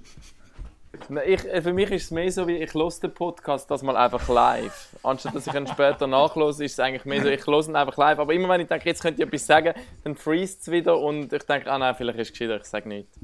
[1.25, 3.97] Ich, äh, für mich ist es mehr so wie, ich höre den Podcast das mal
[3.97, 4.89] einfach live.
[5.03, 7.97] Anstatt dass ich ihn später nachlose, ist es eigentlich mehr so, ich höre ihn einfach
[7.97, 8.19] live.
[8.19, 9.73] Aber immer wenn ich denke, jetzt könnte ich etwas sagen,
[10.03, 12.87] dann freest es wieder und ich denke, ah nein, vielleicht ist es gescheiter, ich sage
[12.87, 13.17] nichts.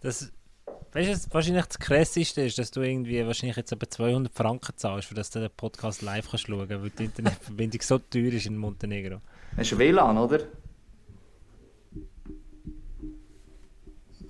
[0.00, 0.32] Das,
[0.92, 4.76] weißt du, was wahrscheinlich das Krasseste ist, dass du irgendwie wahrscheinlich jetzt etwa 200 Franken
[4.76, 8.32] zahlst, für dass du den Podcast live kannst schauen kannst, weil die Internetverbindung so teuer
[8.32, 9.20] ist in Montenegro.
[9.56, 10.40] Hast du WLAN, oder?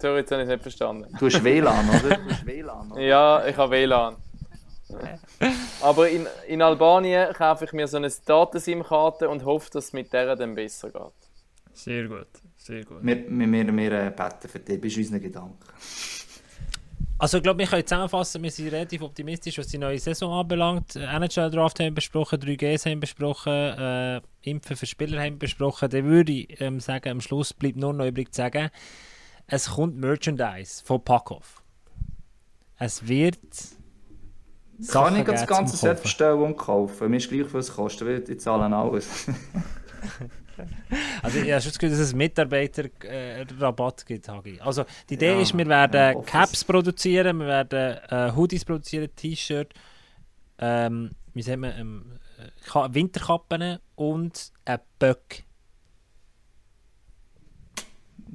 [0.00, 1.14] Sorry, jetzt habe ich es nicht verstanden.
[1.18, 2.16] Du hast WLAN, oder?
[2.16, 3.00] Du hast WLAN, oder?
[3.00, 4.16] Ja, ich habe WLAN.
[5.82, 10.12] Aber in, in Albanien kaufe ich mir so eine Datensim-Karte und hoffe, dass es mit
[10.12, 11.30] der dann besser geht.
[11.72, 12.26] Sehr gut,
[12.56, 12.98] sehr gut.
[13.02, 15.58] Wir, wir, wir, wir äh, beten für dich, bist unseren Gedanken.
[17.18, 20.96] Also ich glaube, wir können zusammenfassen, wir sind relativ optimistisch, was die neue Saison anbelangt.
[20.96, 25.40] NHL Draft haben wir besprochen, 3Gs haben wir besprochen, äh, Impfen für Spieler haben wir
[25.40, 25.90] besprochen.
[25.90, 28.70] Dann würde ich ähm, sagen, am Schluss bleibt nur noch übrig zu sagen,
[29.50, 31.62] es kommt Merchandise von Packoff.
[32.78, 33.38] Es wird.
[34.88, 37.10] Kann ich das ganze Set bestellen und kaufen?
[37.10, 39.26] Mir ist gleich, was es kostet, die zahlen alles.
[41.22, 44.58] also ich habe schon das Gefühl, dass es Mitarbeiterrabatt äh, gibt, Hagi.
[44.60, 49.10] Also die Idee ja, ist, wir werden ja, Caps produzieren, wir werden äh, Hoodies produzieren,
[49.14, 49.74] T-Shirt,
[50.58, 55.44] ähm, wie wir, ähm, äh, Winterkappen und ein Böck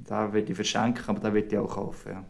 [0.08, 2.12] da würde ich verschenken, aber da würde ich auch kaufen.
[2.12, 2.26] Ja.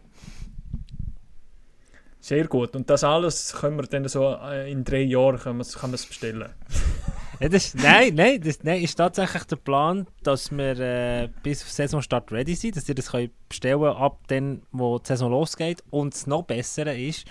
[2.26, 2.74] Sehr gut.
[2.74, 6.48] Und das alles können wir dann so äh, in drei Jahren kann man es bestellen.
[7.40, 11.70] ja, das, nein, nein, das nein, ist tatsächlich der Plan, dass wir äh, bis auf
[11.70, 15.84] Saisonstart ready sind, dass ihr das könnt bestellen ab dann, wo die Saison losgeht.
[15.90, 17.26] Und das noch Bessere ist,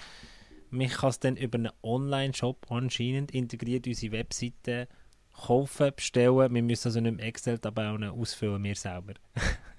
[0.69, 4.87] man kann es dann über einen Online-Shop anscheinend integriert unsere Webseite
[5.33, 6.53] kaufen, bestellen.
[6.53, 9.15] Wir müssen also nicht mehr Excel-Tabellen ausfüllen, wir selber.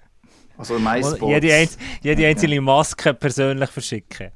[0.57, 1.21] Also MySpots.
[1.21, 4.31] Jede, einz jede einzelne Maske persönlich verschicken.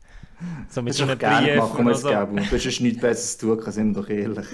[0.69, 2.09] So mit das so einem Brief machen wir es so.
[2.09, 2.36] geben.
[2.38, 4.47] Du hast nichts Besseres zu tun, sind wir doch ehrlich.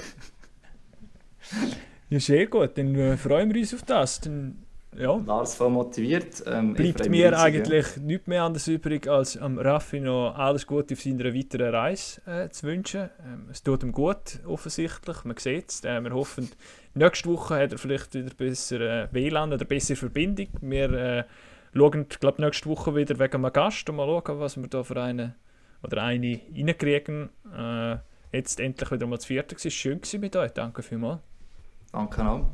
[2.09, 2.77] Ja, sehr gut.
[2.77, 4.21] Dann äh, freuen wir uns auf das.
[4.21, 4.63] Dann,
[4.97, 5.15] ja.
[5.17, 6.43] Lars voll motiviert.
[6.47, 8.01] Ähm, Bleibt mir riesig, eigentlich ja.
[8.01, 12.49] nichts mehr anderes übrig, als am Raffi noch alles Gute auf seiner weiteren Reise äh,
[12.49, 13.09] zu wünschen.
[13.25, 15.23] Ähm, es tut ihm gut, offensichtlich.
[15.25, 15.83] Man sieht es.
[15.83, 16.49] Äh, wir hoffen,
[16.93, 20.47] nächste Woche hat er vielleicht wieder besser äh, WLAN oder bessere Verbindung.
[20.61, 21.23] Wir äh,
[21.77, 25.01] schauen, glaube nächste Woche wieder wegen einem Gast und mal schauen, was wir da für
[25.01, 25.35] eine
[25.83, 27.29] oder eine reinkriegen.
[27.55, 27.97] Äh,
[28.31, 29.55] jetzt endlich wieder mal das vierte.
[29.55, 30.51] Es war schön mit euch.
[30.51, 31.21] Danke vielmals.
[31.91, 32.45] Danke auch.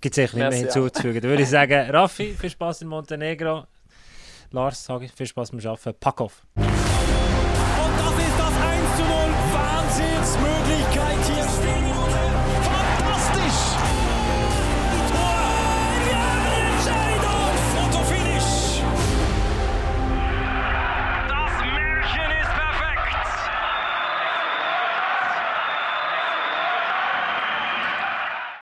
[0.00, 1.20] Gibt es nicht mehr hinzuzufügen.
[1.20, 3.66] Dann würde ich sagen, Raffi, viel Spaß in Montenegro.
[4.50, 5.94] Lars, sage ich, viel Spaß beim Arbeiten.
[6.00, 6.46] Pack auf!